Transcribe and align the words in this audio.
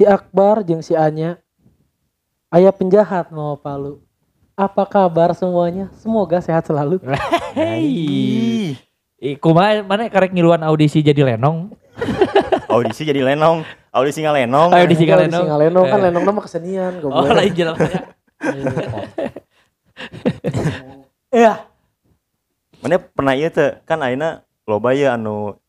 Si 0.00 0.04
Akbar 0.08 0.64
jeung 0.64 0.80
si 0.80 0.96
Anya 0.96 1.36
Ayah 2.48 2.72
penjahat 2.72 3.28
mau 3.30 3.54
palu 3.60 4.00
Apa 4.56 4.84
kabar 4.84 5.32
semuanya? 5.32 5.88
Semoga 5.96 6.40
sehat 6.40 6.68
selalu 6.68 7.00
Hei. 7.58 8.76
Eh, 9.20 9.36
kumaha 9.36 9.84
mana 9.84 10.08
karek 10.08 10.32
ngiluan 10.32 10.64
audisi 10.64 11.04
jadi 11.04 11.36
lenong? 11.36 11.76
Audisi 12.70 13.02
jadi 13.02 13.20
lenong. 13.26 13.66
Audisi 13.90 14.22
nggak 14.22 14.36
lenong. 14.46 14.70
Audisi 14.70 15.02
di 15.02 15.10
Lenong. 15.10 15.44
Singalenong 15.44 15.86
kan 15.90 15.98
Eh. 15.98 16.04
Lenong 16.06 16.24
nama 16.24 16.40
kesenian 16.40 16.92
Oh, 17.02 17.26
lain 17.26 17.52
jelas. 17.52 17.76
Iya 21.30 21.62
Mana 22.80 22.96
pernah 22.96 23.36
iya 23.36 23.52
teh 23.52 23.76
kan 23.84 24.00
aina 24.00 24.40
loba 24.64 24.96
ya 24.96 25.14
anu 25.20 25.59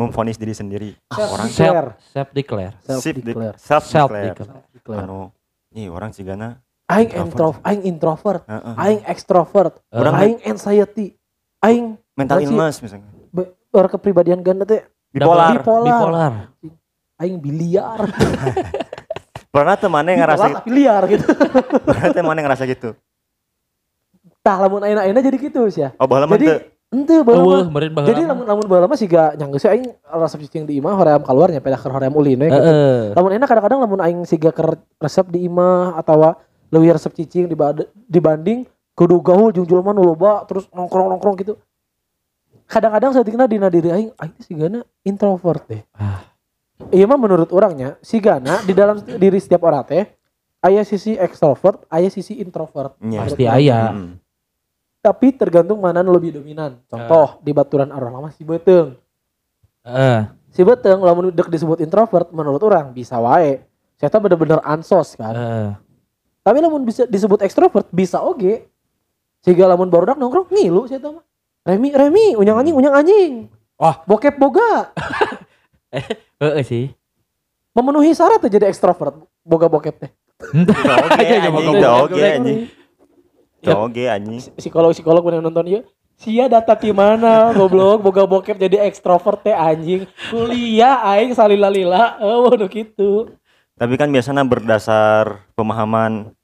memfonis 0.00 0.34
diri 0.34 0.56
sendiri. 0.56 0.90
Ah, 1.06 1.28
orang 1.28 1.46
Declare. 1.46 1.90
Self 2.00 2.28
declare. 2.32 2.74
Self 2.80 3.00
self 3.04 3.16
declare. 3.20 3.56
self 3.60 3.84
Self 3.84 4.08
declare. 4.72 5.04
Anu, 5.04 5.28
nih 5.70 5.86
orang 5.86 6.10
cigana. 6.10 6.56
Aing 6.88 7.06
Introvert. 7.14 7.62
aing 7.62 7.82
introvert, 7.86 8.42
aing 8.74 9.00
extrovert, 9.06 9.78
aing 9.92 10.42
anxiety, 10.42 11.14
aing 11.62 11.94
mental 12.18 12.42
Masih- 12.42 12.50
illness 12.50 12.82
misalnya. 12.82 13.06
be- 13.30 13.54
berkepribadian 13.70 14.42
ganda 14.42 14.66
teh, 14.66 14.82
Bipolar. 15.14 15.62
Bipolar. 15.62 16.32
Aing 17.14 17.38
biliar, 17.38 18.10
Pernah 19.54 19.74
temannya 19.74 20.14
ngerasa 20.14 20.46
tapi 20.56 20.70
liar 20.70 21.02
gitu. 21.06 21.26
pernah 21.86 22.10
temannya 22.10 22.42
ngerasa 22.42 22.64
gitu. 22.66 22.94
Tah 24.40 24.56
lamun 24.56 24.82
aina 24.82 25.04
aina 25.04 25.18
jadi 25.18 25.36
gitu 25.36 25.66
sih 25.70 25.84
ya. 25.84 25.90
Oh, 25.94 26.06
Jadi. 26.06 26.79
Ente 26.90 27.14
Eueuh, 27.14 27.22
baheula. 27.22 27.70
meureun 27.70 27.94
baheula. 27.94 28.10
Jadi 28.10 28.22
lamun 28.26 28.44
lamun 28.50 28.66
baheula 28.66 28.86
mah 28.90 28.98
siga 28.98 29.38
nyanggeus 29.38 29.66
aing 29.70 29.86
resep 30.10 30.38
cicing 30.42 30.66
di 30.66 30.82
imah 30.82 30.98
hoream 30.98 31.22
keluar 31.22 31.48
nya 31.54 31.62
pedah 31.62 31.78
ke 31.78 31.86
hoream 31.86 32.14
ulin 32.18 32.42
we 32.42 32.50
gitu. 32.50 32.58
Heeh. 32.58 33.14
Lamun 33.14 33.30
enak 33.38 33.46
kadang-kadang 33.46 33.78
lamun 33.78 34.00
aing 34.02 34.20
siga 34.26 34.50
ke 34.50 34.62
resep 34.98 35.30
di 35.30 35.46
imah 35.46 35.94
atau 35.94 36.34
leuwih 36.74 36.90
resep 36.94 37.14
cicing 37.14 37.46
dibanding 38.10 38.66
kudu 38.98 39.22
gaul 39.22 39.54
jeung 39.54 39.64
jelema 39.64 39.94
nu 39.94 40.02
loba 40.02 40.42
terus 40.50 40.66
nongkrong-nongkrong 40.74 41.36
gitu. 41.40 41.54
Kadang-kadang 42.66 43.14
saeutikna 43.14 43.46
dina 43.46 43.70
diri 43.70 43.90
aing 43.90 44.10
aing 44.14 44.32
teh 44.38 44.44
sigana 44.46 44.82
introvert 45.06 45.62
deh. 45.70 45.82
Ah. 45.94 46.26
Iya 46.90 47.06
mah 47.06 47.18
menurut 47.18 47.50
orangnya 47.54 47.98
sigana 48.02 48.62
di 48.66 48.74
dalam 48.74 48.98
diri 48.98 49.38
setiap 49.38 49.62
orang 49.66 49.86
teh 49.86 50.04
aya 50.60 50.84
sisi 50.84 51.16
ekstrovert, 51.16 51.88
aya 51.88 52.12
sisi 52.12 52.36
introvert. 52.36 52.94
Iya. 53.00 53.18
Pasti 53.24 53.44
aya. 53.48 53.96
Mm-mm. 53.96 54.19
Tapi 55.00 55.32
tergantung 55.32 55.80
mana 55.80 56.04
lebih 56.04 56.36
dominan. 56.36 56.76
Contoh 56.84 57.40
di 57.40 57.56
baturan 57.56 57.88
arwah 57.88 58.12
lama 58.20 58.28
si 58.36 58.44
Beteung. 58.44 59.00
Heeh. 59.80 60.28
Si 60.52 60.60
Beteung 60.60 61.00
lamun 61.00 61.32
dek 61.32 61.48
disebut 61.48 61.80
introvert 61.80 62.28
menurut 62.36 62.60
orang 62.60 62.92
bisa 62.92 63.16
wae. 63.16 63.64
Saya 63.96 64.20
bener-bener 64.20 64.60
ansos 64.60 65.16
kan. 65.16 65.32
Heeh. 65.32 65.70
Tapi 66.44 66.58
lamun 66.60 66.84
bisa 66.84 67.08
disebut 67.08 67.40
ekstrovert 67.40 67.88
bisa 67.88 68.20
oge. 68.20 68.68
Sehingga 69.40 69.64
lamun 69.64 69.88
barudak 69.88 70.20
nongkrong 70.20 70.52
ngilu 70.52 70.84
saya 70.84 71.00
mah. 71.00 71.24
Remi, 71.64 71.92
Remi, 71.92 72.36
unyang 72.36 72.60
anjing, 72.60 72.76
unyang 72.76 72.94
anjing. 73.00 73.32
Wah. 73.80 74.04
bokep 74.04 74.36
boga. 74.36 74.92
Heeh 76.44 76.64
sih. 76.64 76.92
Memenuhi 77.72 78.12
syarat 78.12 78.44
jadi 78.44 78.68
ekstrovert. 78.68 79.16
Boga 79.40 79.64
bokep 79.72 79.96
teh. 79.96 80.12
Oge 80.40 81.24
Aja, 81.24 82.36
anjing, 82.36 82.68
ngomong. 83.64 83.92
oge 83.92 84.04
anjing. 84.08 84.40
Psikolog-psikolog 84.56 85.22
yang 85.28 85.44
nonton 85.44 85.66
ya. 85.68 85.80
Sia 86.20 86.52
data 86.52 86.76
di 86.76 86.92
mana 86.92 87.48
goblok 87.56 88.04
boga 88.04 88.28
bokep 88.28 88.60
jadi 88.60 88.84
ekstrovert 88.84 89.40
teh 89.40 89.56
anjing. 89.56 90.04
Kuliah 90.28 91.00
aing 91.16 91.32
salila-lila. 91.32 92.20
Oh, 92.20 92.52
udah 92.52 92.68
gitu. 92.68 93.32
Tapi 93.80 93.96
kan 93.96 94.12
biasanya 94.12 94.44
berdasar 94.44 95.48
pemahaman 95.56 96.36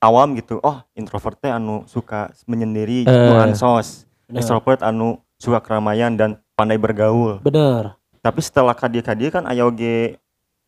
awam 0.00 0.32
gitu. 0.40 0.56
Oh, 0.64 0.80
introvert 0.96 1.36
teh 1.36 1.52
anu 1.52 1.84
suka 1.84 2.32
menyendiri, 2.48 3.04
gitu, 3.04 3.12
Eh. 3.12 3.44
ansos. 3.44 4.08
Bener. 4.24 4.40
Extrovert 4.40 4.80
anu 4.80 5.20
suka 5.36 5.60
keramaian 5.60 6.16
dan 6.16 6.40
pandai 6.56 6.80
bergaul. 6.80 7.44
Bener. 7.44 8.00
Tapi 8.24 8.40
setelah 8.40 8.72
kadia-kadia 8.72 9.28
kan 9.28 9.44
aya 9.44 9.68
oge 9.68 10.16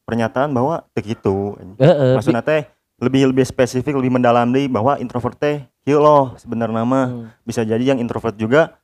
pernyataan 0.04 0.52
bahwa 0.52 0.84
teu 0.92 1.00
kitu. 1.00 1.56
Heeh. 1.80 2.20
Maksudnya 2.20 2.44
teh 2.44 2.68
lebih 2.96 3.28
lebih 3.32 3.44
spesifik, 3.44 3.96
lebih 3.96 4.08
mendalam 4.16 4.48
deui 4.48 4.68
bahwa 4.72 4.96
introvert 4.96 5.36
teh 5.36 5.64
kieu 5.84 6.00
loh 6.00 6.32
sebenarnya 6.40 6.82
mah. 6.82 7.06
Hmm. 7.06 7.26
Bisa 7.44 7.60
jadi 7.62 7.94
yang 7.94 8.00
introvert 8.00 8.34
juga 8.36 8.80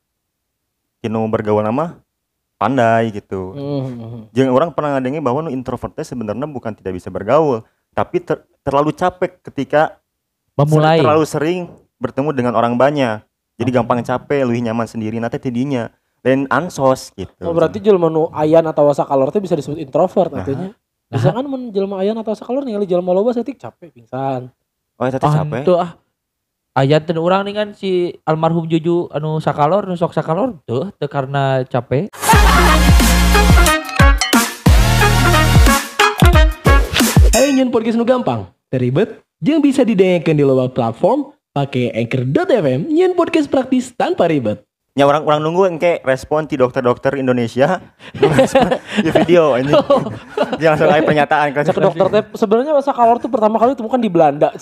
kinu 1.01 1.19
bergaul 1.27 1.65
nama 1.65 1.97
pandai 2.55 3.11
gitu. 3.11 3.51
Hmm. 3.51 4.29
Jangan 4.31 4.51
orang 4.53 4.69
pernah 4.71 4.95
ngadengi 4.95 5.19
bahwa 5.19 5.43
nu 5.43 5.49
introvert 5.51 5.91
teh 5.97 6.05
sebenarnya 6.05 6.47
bukan 6.47 6.71
tidak 6.77 6.95
bisa 6.95 7.11
bergaul, 7.11 7.65
tapi 7.91 8.23
ter- 8.23 8.45
terlalu 8.63 8.95
capek 8.95 9.41
ketika 9.51 9.99
Memulai. 10.55 11.01
terlalu 11.01 11.25
sering 11.27 11.59
bertemu 11.99 12.29
dengan 12.31 12.53
orang 12.55 12.77
banyak. 12.79 13.19
Jadi 13.59 13.69
gampang 13.69 14.01
capek, 14.01 14.45
lebih 14.47 14.65
nyaman 14.65 14.87
sendiri 14.89 15.17
nanti 15.21 15.37
tidinya. 15.37 15.89
Dan 16.23 16.47
ansos 16.47 17.11
gitu. 17.19 17.35
Oh, 17.43 17.51
berarti 17.51 17.83
jelema 17.83 18.07
nu 18.07 18.31
ayan 18.31 18.63
atau 18.63 18.87
sakalor 18.95 19.27
teh 19.27 19.43
bisa 19.43 19.59
disebut 19.59 19.75
introvert 19.75 20.31
Nah. 20.31 20.39
artinya. 20.39 20.71
Bisa 21.13 21.29
kan 21.29 21.45
mun 21.45 21.69
jelema 21.69 22.01
ayan 22.01 22.17
atau 22.17 22.33
sakalor 22.33 22.65
ningali 22.65 22.89
jelema 22.89 23.13
loba 23.13 23.29
setik 23.37 23.61
capek 23.61 23.93
pingsan. 23.93 24.49
Oh, 24.97 25.05
itu 25.05 25.21
teh 25.21 25.29
capek. 25.29 25.61
Antu 25.61 25.77
ah. 25.77 25.93
Ayat 26.73 27.05
dan 27.05 27.21
orang 27.21 27.45
nih 27.45 27.53
kan 27.53 27.67
si 27.77 28.17
almarhum 28.25 28.65
Juju 28.65 29.13
anu 29.13 29.37
sakalor 29.37 29.85
nu 29.85 29.93
sok 29.93 30.17
sakalor 30.17 30.57
tuh 30.65 30.89
teu 30.97 31.05
karena 31.05 31.61
capek. 31.69 32.09
Ayo 37.37 37.47
nyun 37.53 37.69
podcast 37.69 37.93
nu 37.93 38.09
gampang, 38.09 38.49
teribet, 38.73 39.21
jeung 39.37 39.61
bisa 39.61 39.85
didengarkan 39.85 40.33
di 40.33 40.41
loba 40.41 40.65
platform 40.73 41.29
pakai 41.53 41.93
anchor.fm 41.93 42.89
nyun 42.89 43.13
podcast 43.13 43.53
praktis 43.53 43.93
tanpa 43.93 44.25
ribet. 44.25 44.65
Ya 44.93 45.09
orang 45.09 45.25
orang 45.25 45.41
nunggu 45.41 45.65
engke 45.67 46.05
respon 46.05 46.45
ti 46.45 46.53
dokter-dokter 46.53 47.17
Indonesia 47.17 47.81
di 48.95 49.09
video 49.09 49.57
ini. 49.57 49.73
Dia 50.61 50.69
langsung 50.69 50.85
aya 50.85 51.01
pernyataan 51.01 51.49
kan. 51.49 51.65
Cek 51.65 51.81
dokter 51.81 52.05
teh 52.07 52.23
sebenarnya 52.37 52.77
sakalor 52.77 53.17
tuh 53.17 53.25
pertama 53.25 53.57
kali 53.57 53.73
ditemukan 53.73 53.97
di 53.97 54.09
Belanda. 54.09 54.53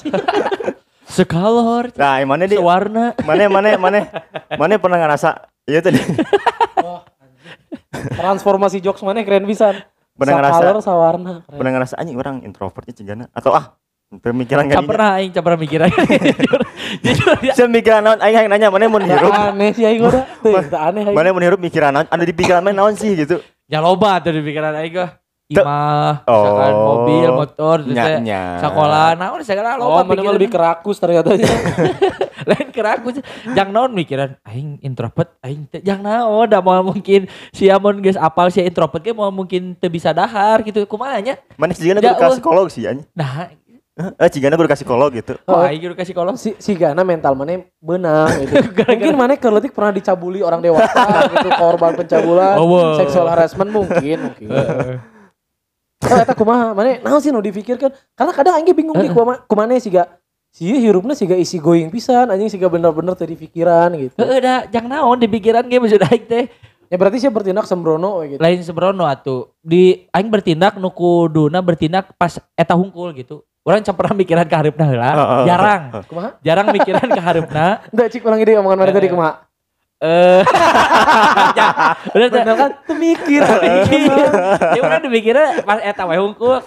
Sekalor, 1.11 1.91
Nah, 1.99 2.23
mana 2.23 2.47
di 2.47 2.55
sewarna. 2.55 3.11
mana 3.19 3.51
mana 3.51 3.69
mana 3.75 3.99
mana 4.55 4.73
pernah 4.79 4.95
ngerasa 4.95 5.43
iya 5.67 5.83
tadi 5.83 5.99
Transformasi 8.15 8.79
jokes 8.79 9.03
mana 9.03 9.19
keren 9.21 9.43
pisan. 9.43 9.83
Pernah 10.15 10.39
ngerasa- 10.39 10.63
Sakalor 10.63 10.79
sawarna. 10.79 11.33
Keren. 11.43 11.57
pernah 11.59 11.71
ngerasa 11.75 11.93
anjing 11.99 12.15
orang 12.15 12.35
introvertnya 12.41 12.95
cigana 12.95 13.25
atau 13.31 13.51
ah 13.51 13.75
pemikiran 14.13 14.67
kan 14.67 14.83
pernah 14.83 15.09
aing 15.15 15.31
pernah 15.31 15.55
mikiran. 15.57 15.87
Jujur. 17.03 17.31
Ya. 17.39 17.53
saya 17.55 17.67
mikiran 17.67 18.03
naon 18.03 18.19
aing 18.19 18.35
hayang 18.35 18.51
nanya 18.51 18.67
mana 18.67 18.91
mun 18.91 18.99
hirup 19.01 19.31
Aneh 19.31 19.71
sih 19.71 19.87
aing 19.87 20.03
udah. 20.03 20.27
Tuh, 20.43 20.51
teu 20.61 20.75
aneh 20.75 21.07
aing. 21.07 21.15
mana 21.15 21.31
mun 21.31 21.39
hirup 21.39 21.55
mikiran 21.57 21.95
naon 21.95 22.05
anu 22.05 22.23
di 22.23 22.33
pikiran 22.33 22.59
mana 22.59 22.75
naon 22.77 22.93
sih 22.93 23.15
gitu 23.15 23.39
Ya 23.65 23.79
loba 23.79 24.19
tuh 24.19 24.35
di 24.35 24.43
pikiran 24.43 24.75
aing. 24.75 24.91
Teu- 24.91 25.19
Imah, 25.51 26.23
misalkan 26.23 26.71
Oh. 26.71 26.87
mobil, 26.95 27.27
motor, 27.29 27.77
teh 27.83 28.23
sekolah, 28.57 29.19
naon 29.19 29.43
segala 29.43 29.75
Oh, 29.75 29.91
loba 29.91 30.07
mana 30.07 30.23
mah 30.23 30.31
lebih 30.31 30.47
pikiran. 30.47 30.79
kerakus 30.79 30.95
ternyata. 30.95 31.35
Lain 32.47 32.71
keraku 32.71 33.19
Jang 33.51 33.69
naon 33.69 33.91
mikiran 33.91 34.39
aing 34.41 34.79
introvert, 34.79 35.35
aing 35.41 35.67
teh 35.67 35.79
jang 35.79 35.99
naon 35.99 36.47
da 36.47 36.59
mau 36.59 36.79
mungkin 36.81 37.27
si 37.51 37.67
Amon 37.67 37.99
geus 37.99 38.15
apal 38.15 38.47
si 38.47 38.59
introvert 38.59 38.99
ge 38.99 39.11
mau 39.11 39.27
mungkin 39.27 39.75
teu 39.75 39.87
bisa 39.87 40.11
dahar 40.11 40.63
gitu 40.63 40.83
kumaha 40.85 41.19
nya. 41.19 41.35
mana 41.55 41.71
cigana 41.71 41.99
Ya, 41.99 42.11
guru 42.11 42.19
ka 42.21 42.27
psikolog 42.33 42.67
sih 42.67 42.87
anjing 42.87 43.03
Nah, 43.11 43.51
eh 43.91 44.29
cigana 44.31 44.55
guru 44.55 44.71
ka 44.71 44.79
psikolog 44.79 45.11
gitu. 45.11 45.35
Kok 45.43 45.61
aing 45.67 45.83
kudu 45.83 45.95
kasih 45.99 46.15
kolom 46.15 46.39
si, 46.39 46.55
si 46.57 46.79
Gana 46.79 47.03
mental 47.03 47.35
mana 47.35 47.59
benang 47.77 48.31
gitu. 48.47 48.55
mungkin 48.87 49.15
mana 49.19 49.35
kerletik 49.35 49.75
pernah 49.75 49.91
dicabuli 49.91 50.39
orang 50.39 50.63
dewasa 50.63 51.27
gitu 51.27 51.49
korban 51.59 51.99
pencabulan 51.99 52.55
Oh, 52.55 52.71
wow. 52.71 52.95
seksual 52.95 53.27
harassment 53.27 53.67
mungkin 53.67 54.31
mungkin. 54.31 54.47
Oh 56.01 56.17
eta 56.17 56.33
kumaha 56.33 56.73
mana 56.73 56.97
naon 57.03 57.21
sih 57.21 57.29
nu 57.29 57.43
dipikirkan 57.43 57.91
karena 58.15 58.31
kadang 58.33 58.53
aing 58.57 58.65
ge 58.65 58.73
bingung 58.73 58.95
nih 58.95 59.11
kumaha 59.11 59.43
kumane 59.45 59.77
sih 59.77 59.91
ga 59.93 60.07
si 60.49 60.65
hirupna 60.71 61.13
sih 61.13 61.29
ga 61.29 61.37
isi 61.37 61.59
going 61.61 61.91
pisan 61.91 62.31
anjing 62.31 62.49
sih 62.49 62.57
ga 62.57 62.71
bener-bener 62.71 63.13
tadi 63.13 63.35
pikiran 63.35 63.91
gitu. 63.99 64.15
Heeh 64.17 64.39
da 64.39 64.65
jang 64.71 64.87
naon 64.87 65.19
di 65.19 65.27
pikiran 65.27 65.67
ge 65.67 65.77
maksud 65.77 66.01
aing 66.01 66.25
teh? 66.25 66.45
Ya 66.87 66.99
berarti 66.99 67.23
sih 67.23 67.31
bertindak 67.31 67.67
sembrono 67.67 68.19
gitu. 68.23 68.39
lain 68.39 68.59
sebrono 68.63 69.03
atuh. 69.03 69.51
Di 69.59 70.07
aing 70.11 70.27
bertindak 70.27 70.75
nu 70.79 70.89
kuduna 70.89 71.59
bertindak 71.59 72.15
pas 72.15 72.39
eta 72.55 72.73
hungkul 72.73 73.11
gitu 73.15 73.43
orang 73.63 73.79
can 73.79 73.93
pernah 73.93 74.13
mikiran 74.15 74.43
ke 74.43 74.55
hareupeuna 74.55 74.85
heula 74.85 75.09
Heeh. 75.11 75.43
jarang 75.45 75.81
Kumaha? 76.03 76.29
jarang 76.41 76.67
mikiran 76.69 77.05
ke 77.05 77.19
hareupeuna 77.19 77.67
Enggak 77.91 78.07
cik 78.09 78.21
ulang 78.23 78.39
ide 78.39 78.51
omongan 78.55 78.77
mana 78.79 78.91
tadi 78.91 79.07
kumaha? 79.07 79.33
eh 80.01 80.41
ya, 81.57 81.67
udah 82.09 82.27
teh. 82.27 82.41
Bener 82.41 82.55
kan? 82.57 82.71
Tuh 82.83 82.97
mikir. 83.05 83.41
ya 84.73 84.79
udah 84.81 84.97
dipikirnya 84.99 85.61
pas 85.61 85.77
eta 85.79 86.03
wae 86.03 86.17
hungkul 86.17 86.57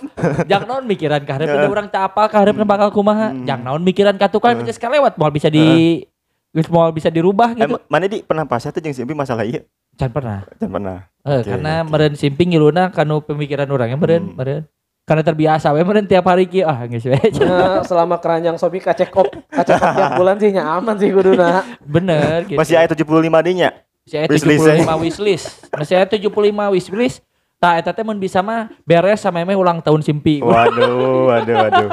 jang 0.45 0.63
naon 0.65 0.85
mikiran 0.85 1.19
ka 1.21 1.35
hareupeuna 1.35 1.67
urang 1.67 1.89
teu 1.89 1.99
apal 1.99 2.27
ka 2.27 2.39
hareupeuna 2.39 2.63
bakal 2.65 2.89
kumaha 2.91 3.35
jang 3.43 3.61
naon 3.61 3.83
mikiran 3.83 4.15
ka 4.15 4.31
tukang 4.31 4.55
geus 4.61 4.79
kalewat 4.79 5.15
moal 5.15 5.31
bisa 5.31 5.51
di 5.51 6.07
geus 6.51 6.71
moal 6.71 6.91
bisa 6.91 7.11
dirubah 7.11 7.53
Eh, 7.53 7.67
gitu 7.67 7.75
mana 7.85 8.07
di 8.07 8.23
pernah 8.23 8.47
pas 8.47 8.63
tuh 8.63 8.79
jeung 8.79 8.95
si 8.95 9.03
Empi 9.03 9.13
masalah 9.13 9.43
ieu? 9.43 9.67
can 9.95 10.11
pernah 10.11 10.43
Jangan 10.55 10.71
pernah. 10.73 10.99
Eh, 11.25 11.41
karena 11.43 11.73
meren 11.83 12.15
simping 12.15 12.51
ngiluna 12.51 12.91
kanu 12.91 13.19
pemikiran 13.21 13.67
orang 13.67 13.91
ya 13.91 13.97
meren 13.97 14.23
Hmm. 14.25 14.35
meren 14.37 14.63
karena 15.05 15.21
terbiasa 15.21 15.69
we 15.71 15.81
meren 15.81 16.05
tiap 16.05 16.25
hari 16.25 16.45
ki 16.45 16.65
ah 16.65 16.81
geus 16.85 17.05
we 17.05 17.17
Nah, 17.39 17.85
selama 17.89 18.17
keranjang 18.17 18.57
Sobi 18.57 18.81
kacek 18.81 19.13
op, 19.13 19.29
kacek 19.47 19.77
op 19.77 19.91
tiap 19.93 20.11
bulan 20.17 20.37
sih 20.37 20.49
nya 20.49 20.65
aman 20.67 20.97
sih 20.97 21.09
kuduna. 21.09 21.61
bener 21.85 22.49
gitu. 22.49 22.57
Masih 22.57 22.75
aya 22.75 22.89
75 22.89 23.05
dinya. 23.45 23.71
saya 24.05 24.29
wishlist, 24.29 24.65
75 24.65 25.05
wishlist. 25.05 25.47
Masih 25.73 25.95
aya 25.95 26.07
75 26.07 26.29
wishlist. 26.73 27.21
Tah 27.57 27.77
eta 27.77 27.93
teh 27.93 28.01
mun 28.01 28.17
bisa 28.17 28.41
mah 28.41 28.69
beres 28.85 29.21
sama 29.21 29.41
emeh 29.41 29.53
ulang 29.55 29.81
tahun 29.81 30.01
simpi. 30.01 30.41
Waduh, 30.45 31.29
waduh, 31.29 31.57
waduh. 31.59 31.89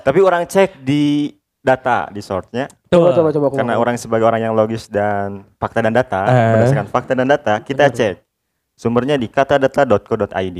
Tapi 0.00 0.18
orang 0.18 0.46
cek 0.46 0.80
di 0.80 1.34
data 1.60 2.08
di 2.08 2.24
sortnya 2.24 2.64
Coba 2.88 3.12
coba 3.12 3.28
coba 3.30 3.46
karena 3.52 3.76
orang 3.76 3.92
sebagai 3.94 4.24
orang 4.24 4.40
yang 4.40 4.56
logis 4.56 4.88
dan 4.88 5.44
fakta 5.60 5.84
dan 5.84 5.92
data 5.92 6.24
Eh. 6.24 6.50
berdasarkan 6.56 6.88
fakta 6.88 7.12
dan 7.12 7.28
data 7.28 7.60
kita 7.60 7.86
cek. 7.86 8.26
Sumbernya 8.74 9.14
di 9.14 9.28
katadata.co.id 9.28 10.58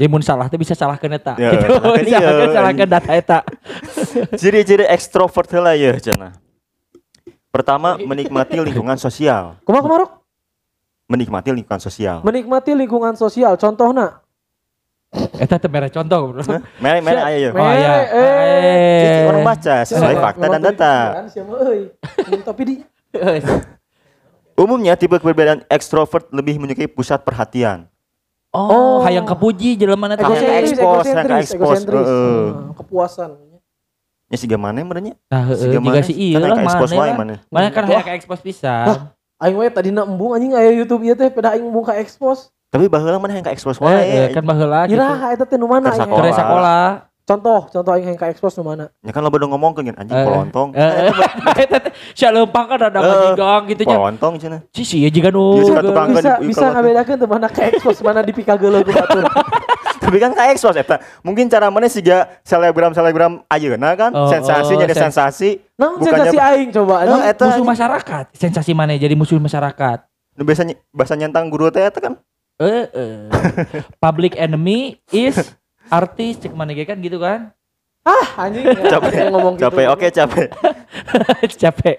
jadi 0.00 0.08
mun 0.08 0.24
salah 0.24 0.48
teh 0.48 0.56
bisa 0.56 0.72
salahkeun 0.72 1.12
eta. 1.12 1.36
Ya, 1.36 1.52
gitu. 1.52 1.76
salahkeun 1.76 2.08
iya. 2.08 2.18
salahkeun 2.24 2.50
salahkeun 2.56 2.88
data 2.88 3.10
eta. 3.12 3.38
Ciri-ciri 4.40 4.88
ekstrovert 4.88 5.52
lah 5.60 5.76
ya 5.76 5.92
cina 6.00 6.40
pertama 7.52 8.00
menikmati 8.00 8.56
lingkungan 8.56 8.96
sosial. 8.96 9.60
Kumaha 9.68 9.84
kumarok? 9.84 10.10
menikmati 11.10 11.50
lingkungan 11.50 11.82
sosial. 11.82 12.22
Menikmati 12.22 12.70
lingkungan 12.72 13.18
sosial. 13.18 13.58
Contohna, 13.58 14.22
eta 15.42 15.58
teh 15.58 15.66
mere 15.66 15.90
contoh 15.90 16.30
bro. 16.30 16.40
Mere 16.78 17.02
mere 17.02 17.20
ayo 17.26 17.38
ya 17.42 17.50
oh 17.50 17.72
iya. 17.74 17.92
Eh. 18.06 19.00
Cici, 19.02 19.18
eh 19.18 19.26
orang 19.26 19.42
baca 19.42 19.76
sesuai 19.82 20.16
fakta 20.22 20.46
dan 20.46 20.62
data? 20.62 20.94
Ini 22.30 22.42
Tapi 22.46 22.62
di. 22.62 22.74
Umumnya 24.54 24.94
tipe 24.94 25.18
keberbedaan 25.18 25.66
ekstrovert 25.66 26.30
lebih 26.30 26.62
menyukai 26.62 26.86
pusat 26.86 27.26
perhatian 27.26 27.90
oh, 28.50 28.66
Oh. 28.66 28.96
hayang 29.02 29.26
kepuji 29.26 29.74
jelema 29.74 30.10
teh. 30.10 30.20
Hayang 30.20 30.66
expose, 30.66 31.06
hayang 31.06 31.26
heeh. 31.86 32.46
Hmm, 32.50 32.74
kepuasan. 32.74 33.30
ya 34.30 34.36
sih 34.38 34.46
gimana 34.46 34.78
merenya 34.80 35.18
Nah, 35.26 35.42
heeh, 35.50 35.58
Siga 35.58 35.74
juga 35.74 35.90
mana? 35.90 36.06
sih 36.06 36.14
iya 36.14 36.38
Kan 36.38 36.46
lah 36.46 36.58
hayang 36.62 37.18
mana 37.18 37.18
mana 37.18 37.34
Mana 37.50 37.66
kan 37.70 37.82
hayang 37.86 38.06
ka 38.06 38.14
expose 38.14 38.42
pisan. 38.42 39.10
Aing 39.40 39.56
we 39.56 39.66
tadi 39.66 39.90
na 39.90 40.04
embung 40.04 40.36
anjing 40.36 40.52
aya 40.52 40.70
YouTube 40.70 41.02
ieu 41.02 41.16
teh 41.16 41.26
pada 41.28 41.56
aing 41.56 41.66
embung 41.66 41.82
ka 41.82 41.98
expose. 41.98 42.52
tapi 42.70 42.86
baheula 42.86 43.18
mana 43.18 43.34
yang 43.34 43.42
ka 43.42 43.50
expose 43.50 43.82
Eh, 43.82 43.90
eh, 43.90 44.30
wae 44.30 44.30
kan 44.30 44.46
baheula 44.46 44.86
gitu. 44.86 44.94
Iraha 44.94 45.34
eta 45.34 45.42
teh 45.42 45.58
nu 45.58 45.66
mana. 45.66 45.90
Keur 45.90 46.30
sekolah. 46.30 47.09
Contoh, 47.30 47.70
contoh 47.70 47.94
yang 47.94 48.18
ka 48.18 48.26
expose 48.26 48.58
nu 48.58 48.66
mana? 48.66 48.90
ya 49.00 49.14
kan 49.14 49.22
lo 49.22 49.30
udah 49.30 49.46
ngomong 49.46 49.70
kan 49.70 49.94
anjing 49.94 50.10
Eh, 50.12 50.26
polontong 50.26 50.68
Eh, 50.74 50.82
eh, 50.82 51.66
teh 51.70 51.94
sia 52.10 52.28
leumpang 52.28 52.66
kan 52.66 52.90
ada 52.90 52.98
Eh, 52.98 53.06
majigang 53.06 53.62
gitu 53.70 53.82
nya. 53.86 53.94
polontong 53.94 54.32
cina 54.34 54.58
Si 54.74 54.82
si 54.82 54.98
jiga 55.06 55.30
nu. 55.30 55.62
Iya. 55.62 55.78
Bisa 55.78 56.30
di- 56.42 56.50
bisa 56.50 56.66
ngabedakeun 56.68 57.16
teu 57.16 57.28
mana 57.30 57.46
ka 57.46 57.62
expose 57.64 58.02
mana 58.02 58.20
di 58.20 58.34
pikageuleuh 58.34 58.82
ku 58.82 58.90
batur. 58.90 59.22
tapi 60.02 60.16
kan 60.18 60.32
ka 60.32 60.50
expose 60.50 60.74
eta 60.76 60.98
mungkin 61.22 61.46
cara 61.46 61.70
mana 61.70 61.86
sih 61.86 62.02
selebgram 62.42 62.90
selebgram 62.90 63.46
ayeuna 63.46 63.94
kan 63.94 64.10
Oh, 64.10 64.26
sensasi 64.26 64.74
oh, 64.74 64.80
jadi 64.80 64.90
sen- 64.90 65.06
sensasi 65.06 65.50
Bukannya- 65.78 66.34
sensasi 66.34 66.36
aing 66.36 66.68
coba 66.72 66.94
anjing? 67.06 67.22
eta 67.22 67.44
musuh 67.46 67.62
masyarakat. 67.64 68.24
Sensasi 68.34 68.72
mana 68.72 68.98
jadi 68.98 69.14
musuh 69.14 69.38
masyarakat? 69.38 70.02
nu 70.32 70.42
biasanya 70.42 70.74
bahasa 70.90 71.14
nyentang 71.14 71.46
guru 71.46 71.70
teh 71.70 71.84
eta 71.84 72.00
kan 72.00 72.18
Eh, 72.58 72.84
eh. 72.90 73.28
Public 74.04 74.36
enemy 74.36 75.00
is 75.08 75.56
artis 75.90 76.40
cek 76.40 76.54
mana 76.54 76.72
kan 76.72 76.96
gitu 77.02 77.18
kan. 77.18 77.52
Anjing 78.40 78.64
ya, 78.64 78.88
capek 78.96 79.28
ngomong 79.28 79.54
gitu. 79.60 79.68
capek 79.68 79.86
oke 79.92 80.06
capek 80.08 80.48
Capek. 81.62 81.96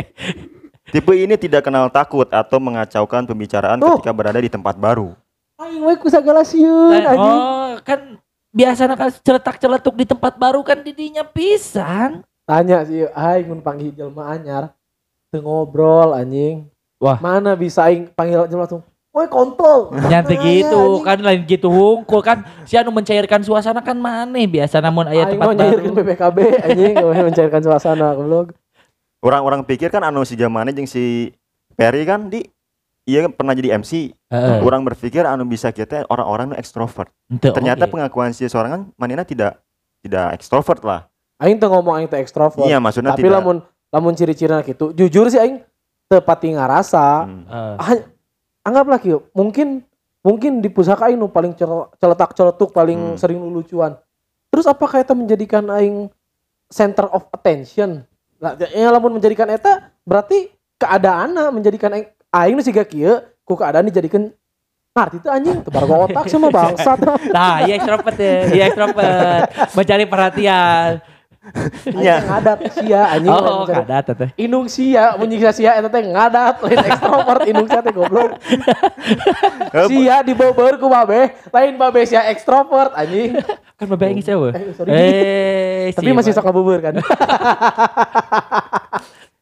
tipe 0.89 1.13
ini 1.13 1.37
tidak 1.37 1.69
kenal 1.69 1.87
takut 1.93 2.25
atau 2.33 2.57
mengacaukan 2.57 3.29
pembicaraan 3.29 3.77
Tuh. 3.77 4.01
ketika 4.01 4.11
berada 4.11 4.41
di 4.41 4.49
tempat 4.49 4.75
baru 4.81 5.13
Aing 5.61 5.85
we 5.85 5.93
ku 6.01 6.09
sagala 6.09 6.41
sieun 6.41 6.89
Nah, 6.89 7.13
anjing. 7.13 7.37
oh, 7.37 7.71
kan 7.85 7.99
biasa 8.49 8.89
kan 8.97 9.13
celetak-celetuk 9.21 9.93
di 9.93 10.05
tempat 10.09 10.33
baru 10.41 10.65
kan 10.65 10.81
didinya 10.81 11.21
pisan. 11.21 12.25
Tanya 12.49 12.81
sih 12.81 13.05
aing 13.05 13.45
mun 13.45 13.61
panggil 13.61 13.93
jelema 13.93 14.33
anyar 14.33 14.73
teu 15.29 15.45
ngobrol 15.45 16.17
anjing. 16.17 16.65
Wah. 16.97 17.21
Mana 17.21 17.53
bisa 17.53 17.85
aing 17.85 18.09
panggil 18.09 18.49
jelema 18.49 18.65
langsung 18.65 18.81
Woi 19.11 19.27
kontol. 19.27 19.91
Nyantai 19.91 20.39
gitu 20.39 21.03
ya, 21.03 21.03
kan 21.03 21.19
lain 21.19 21.43
gitu 21.43 21.67
hungkul 21.67 22.23
kan 22.23 22.47
si 22.63 22.79
anu 22.79 22.95
mencairkan 22.95 23.43
suasana 23.43 23.83
kan 23.83 23.99
maneh 23.99 24.47
biasa 24.47 24.79
namun 24.79 25.03
aya 25.03 25.27
Aing 25.27 25.35
tempat 25.35 25.51
baru. 25.51 25.91
PPKB 25.99 26.37
anjing 26.63 26.93
mencairkan 27.27 27.59
suasana 27.59 28.15
goblok. 28.15 28.55
orang-orang 29.19 29.67
pikir 29.67 29.91
kan 29.91 30.01
anu 30.01 30.23
si 30.23 30.39
zamane 30.39 30.71
jeung 30.71 30.87
si 30.87 31.27
Perry 31.75 32.07
kan 32.07 32.31
di 32.31 32.47
iya 33.03 33.27
pernah 33.27 33.51
jadi 33.51 33.75
MC 33.75 34.15
Heeh. 34.31 34.63
orang 34.63 34.81
berpikir 34.81 35.27
anu 35.27 35.43
bisa 35.43 35.69
kita 35.69 36.07
orang-orang 36.07 36.53
nu 36.53 36.55
ekstrovert 36.55 37.11
ternyata 37.37 37.85
oge. 37.85 37.91
pengakuan 37.91 38.31
si 38.31 38.47
seorang 38.47 38.71
kan 38.71 38.81
manena 38.95 39.21
tidak 39.21 39.59
tidak 40.01 40.39
ekstrovert 40.39 40.81
lah 40.81 41.05
Aing 41.37 41.59
teu 41.59 41.67
ngomong 41.67 41.99
aing 41.99 42.09
teu 42.09 42.17
ekstrovert. 42.17 42.63
iya 42.63 42.79
maksudnya 42.79 43.11
Tapi 43.11 43.27
tidak 43.27 43.41
lamun 43.43 43.57
lamun 43.91 44.13
ciri-cirina 44.15 44.63
gitu, 44.63 44.95
jujur 44.95 45.27
sih 45.27 45.35
aing 45.35 45.59
teu 46.07 46.23
pati 46.23 46.55
ngarasa. 46.55 47.27
Hmm. 47.27 47.43
Ah, 47.75 47.99
anggaplah 48.61 48.97
kieu, 48.97 49.25
mungkin 49.31 49.81
mungkin 50.21 50.61
di 50.61 50.69
pusaka 50.69 51.09
aing 51.09 51.17
nu 51.17 51.27
paling 51.27 51.53
cel- 51.53 51.89
celetak-celetuk 51.97 52.69
paling 52.69 53.13
Hmm. 53.13 53.17
sering 53.17 53.41
lucuan. 53.41 53.97
Terus 54.47 54.65
apakah 54.65 55.01
eta 55.01 55.13
menjadikan 55.13 55.65
aing 55.71 56.11
center 56.67 57.09
of 57.09 57.25
attention? 57.31 58.05
Lah 58.37 58.53
ya 58.57 58.89
lamun 58.89 59.17
menjadikan 59.17 59.47
eta 59.47 59.89
berarti 60.01 60.49
keadaanna 60.77 61.49
menjadikan 61.49 61.89
aing 61.91 62.07
aing 62.31 62.53
nu 62.53 62.61
siga 62.61 62.81
kieu 62.81 63.17
ku 63.41 63.53
keadaan 63.53 63.85
dijadikan 63.85 64.29
ngarti 64.91 65.23
teu 65.23 65.31
anjing 65.31 65.63
teu 65.63 65.71
bargo 65.71 66.05
otak 66.05 66.27
sama 66.27 66.51
bangsat. 66.51 66.99
Nah, 67.35 67.63
iya 67.63 67.79
extrovert 67.79 68.17
ya, 68.17 68.35
iya 68.51 68.63
extrovert. 68.67 69.47
Mencari 69.71 70.05
perhatian. 70.05 70.89
Iya. 71.97 72.21
Ngadat 72.21 72.59
sia 72.71 73.01
anjing 73.09 73.33
Oh, 73.33 73.65
mencari- 73.65 73.81
kada 73.83 74.13
teh. 74.13 74.29
Inung 74.37 74.69
sia 74.69 75.17
mun 75.17 75.25
nyiksa 75.25 75.49
sia 75.51 75.73
eta 75.73 75.89
teh 75.89 76.05
ngadat 76.05 76.61
lain 76.61 76.77
ekstrovert 76.87 77.41
inung 77.43 77.65
sia 77.65 77.81
teh 77.81 77.89
goblok. 77.89 78.37
sia 79.89 80.21
dibeubeur 80.21 80.77
ku 80.77 80.85
babe, 80.85 81.33
lain 81.49 81.73
babe 81.75 82.05
sia 82.05 82.29
ekstrovert 82.29 82.93
anjing. 82.93 83.41
Kan 83.77 83.89
babe 83.89 84.05
aing 84.07 84.21
sewa. 84.21 84.53
Eh, 84.53 84.69
sorry. 84.71 84.89
Eh, 84.91 85.85
Tapi 85.91 86.13
masih 86.13 86.29
sok 86.31 86.45
ngabeubeur 86.45 86.79
kan. 86.79 86.95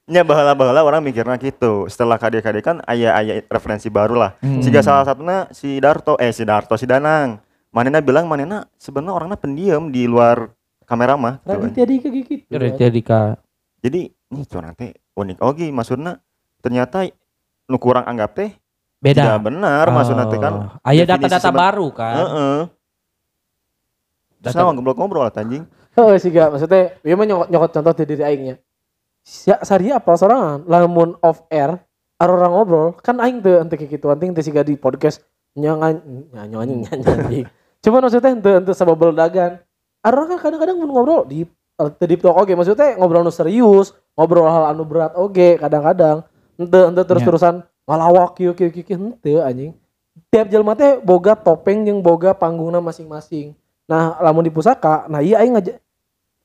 nya 0.10 0.26
bahala-bahala 0.26 0.82
orang 0.82 1.06
mikirnya 1.06 1.38
gitu 1.38 1.86
setelah 1.86 2.18
KD-KD 2.18 2.66
kan 2.66 2.82
aya 2.84 3.14
aya 3.14 3.46
referensi 3.46 3.94
baru 3.94 4.18
lah 4.18 4.32
Hmm. 4.42 4.58
Siga 4.58 4.82
salah 4.82 5.06
satunya 5.06 5.46
si 5.52 5.78
Darto 5.78 6.18
eh 6.18 6.34
si 6.34 6.42
Darto 6.42 6.74
si 6.74 6.90
Danang 6.90 7.38
manena 7.70 8.02
bilang 8.02 8.26
manena 8.26 8.66
sebenarnya 8.74 9.14
orangnya 9.14 9.38
pendiam 9.38 9.94
di 9.94 10.10
luar 10.10 10.50
kamera 10.90 11.14
mah 11.14 11.38
gitu. 11.40 11.54
Raditya 11.54 11.86
Dika 11.86 12.08
gitu. 12.10 12.34
Raditya 12.50 12.90
Dika. 12.90 13.22
jadi 13.80 14.02
nih 14.10 14.46
curang 14.46 14.74
teh 14.74 14.92
unik 15.14 15.38
oke 15.40 15.66
maksudnya 15.70 16.18
ternyata 16.60 17.06
nu 17.66 17.78
kurang 17.78 18.04
anggap 18.04 18.34
teh 18.34 18.50
Beda. 18.98 19.24
tidak 19.32 19.42
benar 19.46 19.86
maksudnya 19.88 20.26
teh 20.26 20.36
kan 20.36 20.52
Oh. 20.52 20.68
Aya 20.82 21.06
definisi 21.06 21.30
data-data 21.30 21.40
seben- 21.46 21.62
baru 21.62 21.88
kan. 21.90 22.16
Heeh. 22.18 22.58
Terus 24.40 24.54
Data- 24.54 24.64
naon 24.66 24.76
goblok 24.76 24.98
ngobrol 24.98 25.24
atuh, 25.24 25.40
anjing. 25.40 25.64
Heeh 25.92 26.16
sih 26.22 26.30
gak 26.30 26.50
maksudnya 26.50 26.96
ieu 27.02 27.14
mah 27.14 27.26
nyokot, 27.26 27.48
nyokot 27.48 27.70
contoh 27.72 27.94
di 27.94 28.04
diri 28.06 28.24
aingnya. 28.24 28.56
Sia 29.20 29.60
saria 29.62 30.00
apa 30.00 30.16
sorangan 30.16 30.64
lamun 30.66 31.14
off 31.22 31.44
air 31.48 31.76
orang 32.18 32.52
ngobrol 32.52 32.96
kan 32.98 33.20
aing 33.20 33.40
teu 33.40 33.60
henteu 33.60 33.78
kitu 33.78 34.08
anting 34.08 34.32
teu 34.32 34.42
siga 34.42 34.60
di 34.62 34.74
podcast 34.74 35.24
nyangan 35.54 36.00
nyanyi 36.34 36.56
nyanyi 36.82 37.06
anjing. 37.06 37.46
Cuma 37.84 38.00
maksudnya 38.00 38.32
henteu 38.32 38.54
henteu 38.54 38.74
sababel 38.74 39.12
dagan. 39.12 39.60
Aro 40.10 40.26
kan 40.26 40.42
kadang-kadang 40.42 40.82
mun 40.82 40.90
ngobrol 40.90 41.22
di 41.30 41.46
teu 41.78 42.06
di 42.10 42.18
talk 42.18 42.34
oge 42.34 42.58
maksudnya 42.58 42.98
ngobrol 42.98 43.22
nu 43.22 43.30
serius, 43.30 43.94
ngobrol 44.18 44.50
hal 44.50 44.74
anu 44.74 44.82
berat 44.90 45.14
oge 45.14 45.62
kadang-kadang 45.62 46.26
henteu 46.58 46.90
henteu 46.90 47.06
terus-terusan 47.06 47.62
ngalawak 47.86 48.34
kieu 48.34 48.58
kieu 48.58 48.74
kieu 48.74 48.98
henteu 48.98 49.46
anjing. 49.46 49.78
Tiap 50.34 50.50
jelema 50.50 50.74
teh 50.74 50.98
boga 50.98 51.38
topeng 51.38 51.86
jeung 51.86 52.02
boga 52.02 52.34
panggungna 52.34 52.82
masing-masing. 52.82 53.54
Nah, 53.86 54.18
lamun 54.22 54.46
di 54.46 54.54
pusaka, 54.54 55.06
nah 55.06 55.22
iya 55.22 55.46
aing 55.46 55.58
aja 55.58 55.78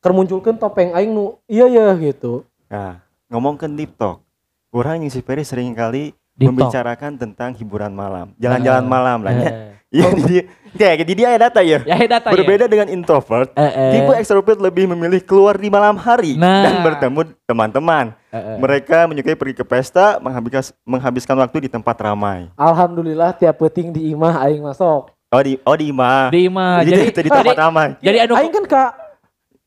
kermunculkeun 0.05 0.61
topeng 0.61 0.93
aing 0.93 1.17
nu 1.17 1.41
iya 1.49 1.65
ya 1.73 1.97
gitu. 1.97 2.45
Nah, 2.69 3.01
ngomongkeun 3.33 3.73
deep 3.73 3.97
talk. 3.97 4.21
Orang 4.69 5.01
yang 5.01 5.09
si 5.09 5.25
Peri 5.25 5.41
sering 5.49 5.73
kali 5.73 6.13
Di 6.35 6.51
membicarakan 6.51 7.15
tentang 7.15 7.55
hiburan 7.55 7.95
malam, 7.95 8.35
jalan-jalan 8.37 8.83
malam 8.85 9.23
lah 9.23 9.33
ya. 9.33 9.51
Iya, 9.95 10.11
jadi 10.11 10.37
kayak 10.75 10.97
jadi 11.07 11.13
dia 11.15 11.27
ada 11.31 11.41
data 11.47 11.61
ya. 11.63 11.79
Ya 11.87 11.95
data 12.11 12.27
ya. 12.27 12.35
Berbeda 12.35 12.67
dengan 12.67 12.91
introvert, 12.91 13.55
Eh, 13.55 13.63
eh. 13.63 13.91
tipe 13.95 14.11
extrovert 14.19 14.59
lebih 14.59 14.91
memilih 14.91 15.23
keluar 15.23 15.55
di 15.55 15.71
malam 15.71 15.95
hari 15.95 16.35
Nah. 16.35 16.67
dan 16.67 16.83
bertemu 16.83 17.21
teman-teman. 17.47 18.11
Eh, 18.27 18.35
eh. 18.35 18.57
Mereka 18.59 19.07
menyukai 19.07 19.39
pergi 19.39 19.55
ke 19.55 19.63
pesta, 19.63 20.19
menghabiskan 20.19 20.75
menghabiskan 20.83 21.39
waktu 21.39 21.57
di 21.63 21.71
tempat 21.71 21.95
ramai. 22.03 22.51
Alhamdulillah 22.59 23.39
tiap 23.39 23.63
peting 23.63 23.95
di 23.95 24.11
imah 24.11 24.43
aing 24.43 24.67
masuk. 24.67 25.15
Oh 25.31 25.43
di 25.43 25.55
oh 25.63 25.75
di 25.75 25.91
Ima. 25.91 26.31
Di 26.31 26.47
Ima. 26.47 26.83
Jadi, 26.83 27.11
Jadi 27.11 27.23
di 27.23 27.31
tempat 27.31 27.55
ramai. 27.55 27.89
jadi 27.99 28.27
anu 28.27 28.35
Aing 28.35 28.51
kan 28.51 28.65
kak 28.67 28.91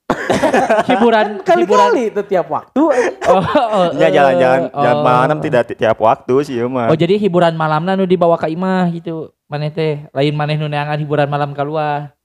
hiburan 0.07 0.87
hiburan 0.87 1.27
kali-kali 1.43 2.03
itu 2.15 2.21
tiap 2.23 2.47
waktu. 2.47 2.79
Oh, 3.27 3.43
oh, 3.43 3.85
Ya 3.99 4.07
jalan-jalan 4.07 4.71
oh. 4.71 4.79
jalan 4.79 5.03
malam 5.03 5.37
tidak 5.43 5.67
ti- 5.67 5.77
tiap 5.77 5.99
waktu 5.99 6.33
sih 6.47 6.63
mah. 6.63 6.87
Oh 6.87 6.97
jadi 6.97 7.19
hiburan 7.19 7.53
malamna 7.59 7.99
nu 7.99 8.07
dibawa 8.07 8.39
ke 8.39 8.47
imah 8.51 8.87
gitu. 8.95 9.35
Maneh 9.51 9.71
teh 9.71 10.07
lain 10.15 10.33
maneh 10.35 10.55
nu 10.55 10.71
neangan 10.71 10.99
hiburan 10.99 11.27
malam 11.27 11.51
keluar. 11.51 12.15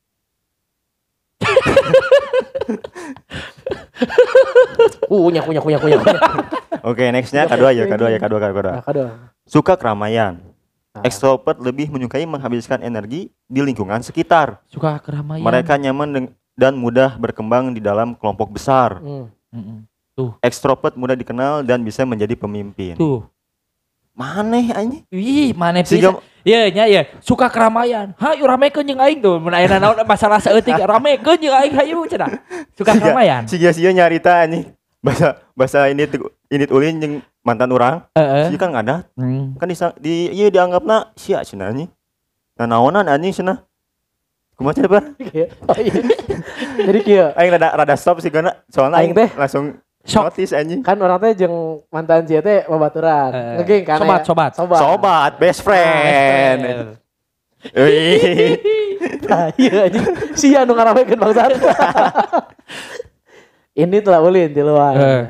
Uh, 5.12 5.29
nyak 5.31 5.45
nyak 5.47 5.62
nyak 5.62 5.83
nyak. 5.85 6.03
Oke, 6.83 7.05
nextnya 7.12 7.45
kedua 7.47 7.71
ya, 7.71 7.85
kedua 7.87 8.09
ya, 8.11 8.19
kedua, 8.19 8.39
kedua, 8.41 8.81
kedua. 8.83 9.07
Nah. 9.12 9.29
Suka 9.45 9.77
keramaian. 9.77 10.41
Ah. 10.97 11.05
Extrovert 11.07 11.61
lebih 11.61 11.93
menyukai 11.93 12.25
menghabiskan 12.25 12.81
energi 12.83 13.31
di 13.47 13.61
lingkungan 13.61 14.01
sekitar. 14.01 14.65
Suka 14.67 14.99
keramaian. 15.05 15.45
Mereka 15.45 15.79
nyaman 15.79 16.09
deng- 16.11 16.33
dan 16.57 16.77
mudah 16.77 17.17
berkembang 17.17 17.73
di 17.73 17.81
dalam 17.81 18.13
kelompok 18.17 18.53
besar. 18.53 19.01
Hmm. 19.01 19.29
Mm-mm. 19.53 19.79
Extrovert 20.45 20.95
mudah 20.95 21.17
dikenal 21.17 21.65
dan 21.65 21.81
bisa 21.81 22.05
menjadi 22.05 22.37
pemimpin. 22.37 22.95
Tuh. 22.97 23.25
Maneh 24.13 24.69
anjing. 24.77 25.09
Wih, 25.09 25.57
maneh 25.57 25.89
bisa. 25.89 26.21
Iya 26.45 26.69
nya 26.75 26.85
ya, 26.91 27.03
suka 27.25 27.49
keramaian. 27.49 28.13
Hayu 28.21 28.45
ramekeun 28.45 28.85
jeung 28.85 29.01
aing 29.01 29.25
tuh. 29.25 29.41
Mun 29.41 29.57
aya 29.57 29.71
naon 29.81 29.97
masalah 30.05 30.37
saeutik 30.37 30.77
ramekeun 30.77 31.39
jeung 31.41 31.57
aing 31.57 31.73
hayu 31.73 32.05
cenah. 32.05 32.29
Suka 32.77 32.93
Siga- 32.93 33.09
keramaian. 33.09 33.43
Siga 33.49 33.73
sia 33.73 33.89
nyarita 33.89 34.45
anjing. 34.45 34.69
Bahasa 35.01 35.41
bahasa 35.57 35.89
ini 35.89 36.05
tuh- 36.05 36.29
ini 36.53 36.69
ulin 36.69 37.01
jeung 37.01 37.15
mantan 37.41 37.73
orang. 37.73 38.05
Heeh. 38.13 38.53
Sih 38.53 38.61
kan 38.61 38.69
ngadat. 38.75 39.09
Hmm. 39.17 39.57
Kan 39.57 39.67
disa, 39.73 39.97
di 39.97 40.29
ieu 40.29 40.53
dianggapna 40.53 41.15
sia 41.17 41.41
cenah 41.41 41.73
anjing. 41.73 41.89
Nah 42.61 42.67
naonan 42.69 43.09
anjing 43.09 43.33
cenah. 43.33 43.65
Kumaha 44.62 44.87
Bar? 44.87 45.04
Oh, 45.71 45.78
iya. 45.78 45.95
Jadi 46.78 46.99
kia 47.02 47.25
Aing 47.35 47.50
rada 47.59 47.75
rada 47.75 47.95
stop 47.99 48.23
sih 48.23 48.31
karena 48.31 48.54
soalnya 48.71 49.02
Aing 49.02 49.11
teh 49.11 49.26
langsung 49.35 49.75
Sok. 50.02 50.31
notice 50.31 50.50
anjing. 50.54 50.83
kan 50.83 50.99
orang 50.99 51.19
teh 51.19 51.47
jeung 51.47 51.83
mantan 51.90 52.26
cia 52.26 52.42
teh 52.42 52.66
babaturan. 52.66 53.31
Eh, 53.35 53.54
Ngegeng 53.62 53.83
kan 53.87 53.99
sobat, 54.02 54.21
ya? 54.23 54.26
sobat. 54.26 54.50
Sobat. 54.54 54.78
Sobat, 54.78 55.33
best 55.38 55.61
friend. 55.62 56.61
Wih. 57.75 58.59
Nah, 59.26 59.50
iya 59.59 59.90
anjing. 59.90 60.04
Sia 60.35 60.61
nu 60.66 60.75
ngaramekeun 60.75 61.19
bangsat. 61.19 61.50
Ini 63.83 63.99
telah 64.02 64.21
ulin 64.23 64.50
di 64.50 64.62
luar. 64.62 64.95
Eh. 64.99 65.25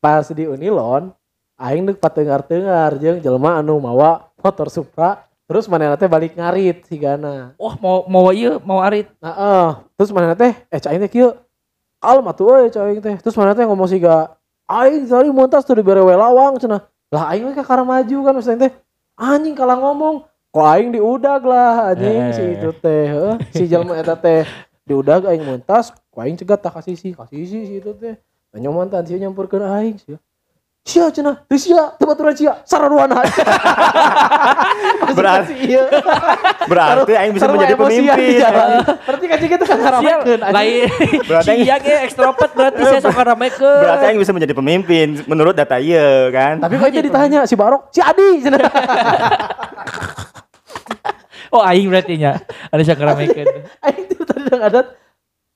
Pas 0.00 0.24
di 0.32 0.44
Unilon 0.48 1.12
aing 1.56 1.88
deuk 1.88 2.00
patengar-tengar 2.00 2.96
jeung 3.00 3.20
jelema 3.20 3.60
anu 3.60 3.80
mawa 3.80 4.28
motor 4.40 4.68
Supra 4.68 5.24
terus 5.46 5.70
manehna 5.70 5.94
teh 5.94 6.10
balik 6.10 6.34
ngarit 6.34 6.82
sigana. 6.90 7.54
Wah, 7.56 7.74
mau 7.78 8.04
mau 8.10 8.30
ieu, 8.34 8.58
mau 8.66 8.82
arit. 8.82 9.06
Nah, 9.22 9.34
eh, 9.34 9.70
terus 9.94 10.10
mana 10.10 10.34
teh, 10.34 10.52
eh 10.70 10.80
cai 10.82 10.98
teh 10.98 11.10
kieu. 11.10 11.32
Kalem 12.02 12.26
atuh 12.26 12.66
euy 12.66 12.70
cai 12.70 12.98
teh. 13.00 13.16
Terus 13.22 13.36
mana 13.38 13.54
teh 13.54 13.64
ngomong 13.64 13.88
siga, 13.88 14.36
aing 14.66 15.06
tadi 15.06 15.30
montas 15.30 15.62
tuh 15.62 15.78
dibere 15.78 16.02
we 16.02 16.12
lawang 16.12 16.58
cenah. 16.58 16.82
Lah 17.14 17.30
aing 17.30 17.46
we 17.46 17.52
ka 17.54 17.62
kara 17.62 17.86
maju 17.86 18.16
kan 18.26 18.32
maksudnya 18.34 18.68
teh. 18.68 18.72
Anjing 19.16 19.54
kalah 19.54 19.78
ngomong. 19.78 20.26
Kok 20.52 20.66
aing 20.66 20.90
diudag 20.92 21.42
lah 21.44 21.94
anjing 21.94 22.30
Eh. 22.30 22.34
si 22.34 22.44
itu 22.58 22.70
teh. 22.76 23.04
Heeh, 23.12 23.34
si 23.54 23.62
jelema 23.70 23.96
eta 23.96 24.18
teh 24.18 24.44
diudag 24.86 25.30
aing 25.30 25.44
montas, 25.46 25.92
kok 25.92 26.20
aing 26.20 26.36
cegat 26.36 26.60
tak 26.62 26.74
kasih 26.78 26.96
si, 26.98 27.14
kasih 27.14 27.42
si 27.46 27.58
si 27.66 27.74
itu 27.78 27.94
teh. 27.94 28.18
Tanya 28.50 28.72
mantan 28.72 29.04
sih 29.04 29.20
nyampurkeun 29.20 29.62
aing 29.62 29.96
sih. 30.00 30.16
Sia 30.86 31.10
cenah, 31.10 31.42
teu 31.50 31.58
sia, 31.58 31.98
teu 31.98 32.06
baturan 32.06 32.30
sia, 32.30 32.62
sararuana. 32.62 33.18
Berarti- 35.18 35.58
iya. 35.66 35.82
Berarti 36.62 37.10
aing 37.10 37.34
bisa 37.34 37.50
menjadi 37.50 37.74
pemimpin. 37.74 38.38
Berarti 39.02 39.24
kan 39.26 39.38
kita 39.40 39.64
kan 39.66 39.78
ngaramekeun 39.82 40.40
anjing. 40.40 40.54
lain. 40.54 40.86
Berarti- 41.26 41.48
Si 41.50 41.52
iya 41.66 41.76
ge 41.82 41.94
ekstrovert 42.06 42.54
berarti 42.54 42.80
saya 42.86 43.02
sok 43.02 43.12
ngaramekeun. 43.12 43.82
Berarti 43.82 44.04
aing 44.06 44.20
bisa 44.22 44.30
menjadi 44.30 44.54
pemimpin 44.54 45.06
menurut 45.26 45.52
data 45.52 45.76
ieu 45.76 46.30
kan. 46.30 46.62
Tapi 46.62 46.74
kok 46.78 46.86
itu 46.86 47.02
ditanya 47.02 47.40
si 47.44 47.54
Barok, 47.58 47.90
si 47.90 47.98
Adi. 47.98 48.28
cenah. 48.46 48.62
Oh, 51.50 51.62
aing 51.62 51.86
berarti 51.90 52.14
nya. 52.14 52.38
Ada 52.70 52.82
sok 52.84 52.98
ngaramekeun. 53.02 53.46
Aing 53.82 54.06
itu 54.06 54.22
tadi 54.22 54.42
udah 54.44 54.58
ngadat. 54.62 54.86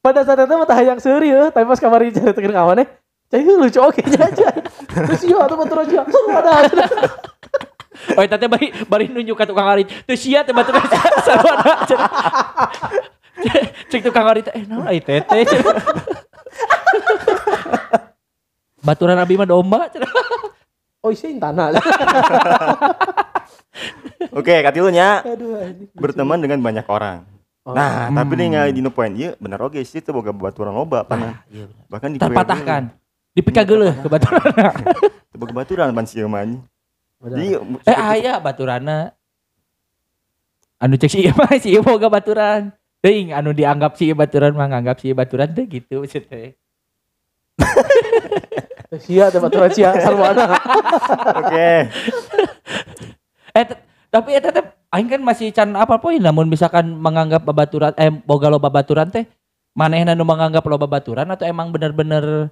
Pada 0.01 0.25
saat 0.25 0.41
itu 0.41 0.49
mah 0.51 0.65
tah 0.65 0.75
hayang 0.75 0.97
seuri 0.97 1.29
ya, 1.29 1.53
tapi 1.53 1.69
pas 1.69 1.77
kamari 1.77 2.09
ceritakeun 2.09 2.51
ka 2.51 2.65
mana? 2.65 2.89
Cai 3.31 3.47
lucu 3.47 3.79
oke 3.79 4.03
aja. 4.27 4.49
Terus 4.91 5.23
iya 5.27 5.41
tuh 5.47 5.57
baturan 5.57 5.85
sia. 5.87 6.03
Seru 6.07 6.29
ada. 6.35 6.53
Oh, 8.17 8.23
eta 8.25 8.41
teh 8.41 8.49
bari 8.49 8.73
bari 8.89 9.07
nunjuk 9.13 9.37
ka 9.37 9.45
tukang 9.47 9.69
arit. 9.69 9.87
Teu 10.09 10.17
sia 10.17 10.43
teh 10.43 10.55
sarwana. 10.55 11.73
cenah. 11.87 12.13
Cek 13.89 14.01
tukang 14.05 14.27
arit 14.29 14.47
eh 14.53 14.63
naon 14.67 14.89
ai 14.89 15.01
tete. 15.01 15.47
Baturan 18.81 19.21
abi 19.21 19.37
mah 19.37 19.49
domba. 19.49 19.89
Oh 21.01 21.09
iya 21.13 21.33
tanah. 21.33 21.81
Oke, 24.37 24.61
katilunya 24.61 25.25
berteman 25.97 26.41
dengan 26.45 26.61
banyak 26.61 26.85
orang. 26.89 27.25
Oh. 27.65 27.77
Nah, 27.77 28.09
tapi 28.09 28.41
nih 28.41 28.57
ngali 28.57 28.73
dinu 28.73 28.89
poin 28.89 29.13
ieu 29.13 29.37
bener 29.37 29.61
oge 29.61 29.85
sih 29.85 30.01
teu 30.01 30.17
boga 30.17 30.33
baturan 30.33 30.73
loba 30.73 31.05
pana. 31.05 31.45
Iya 31.53 31.69
bener. 31.69 31.85
Bahkan 32.33 32.83
di 33.31 33.43
Terpatahkan. 33.43 33.63
Dipika 33.63 33.63
geuleuh 33.63 33.95
ke 33.95 34.09
baturan. 34.11 34.75
Teu 35.31 35.39
boga 35.41 35.55
baturan 35.55 35.89
pan 35.95 36.07
sieun 36.07 36.31
mah. 36.31 36.43
Jadi 37.21 37.47
Eh 37.87 37.99
aya 37.99 38.41
baturana. 38.43 39.15
Anu 40.81 40.97
cek 40.97 41.11
si 41.11 41.29
mah 41.31 41.55
si 41.61 41.77
ieu 41.77 41.83
boga 41.85 42.11
baturan. 42.11 42.75
Teuing 43.01 43.33
anu 43.33 43.55
dianggap 43.55 43.97
si 43.97 44.11
baturan 44.13 44.53
mah 44.57 44.69
nganggap 44.69 44.99
si 45.01 45.15
baturan 45.15 45.49
teh 45.55 45.65
gitu 45.69 46.03
maksud 46.03 46.27
teh. 46.27 46.57
Sia 49.07 49.31
tuh 49.31 49.39
baturan 49.39 49.71
sia 49.71 49.95
sarwana. 50.03 50.51
Oke. 51.41 51.87
Eh 53.55 53.65
tapi 54.11 54.31
eta 54.35 54.51
teh 54.51 54.67
aing 54.91 55.07
kan 55.07 55.23
masih 55.23 55.55
can 55.55 55.79
apa 55.79 56.03
poin 56.03 56.19
namun 56.19 56.51
misalkan 56.51 56.99
menganggap 56.99 57.47
babaturan 57.47 57.95
eh 57.95 58.11
boga 58.11 58.51
lo 58.51 58.59
babaturan 58.59 59.07
teh 59.15 59.31
manehna 59.79 60.19
nu 60.19 60.27
menganggap 60.27 60.67
lo 60.67 60.75
babaturan 60.75 61.31
atau 61.31 61.47
emang 61.47 61.71
bener-bener 61.71 62.51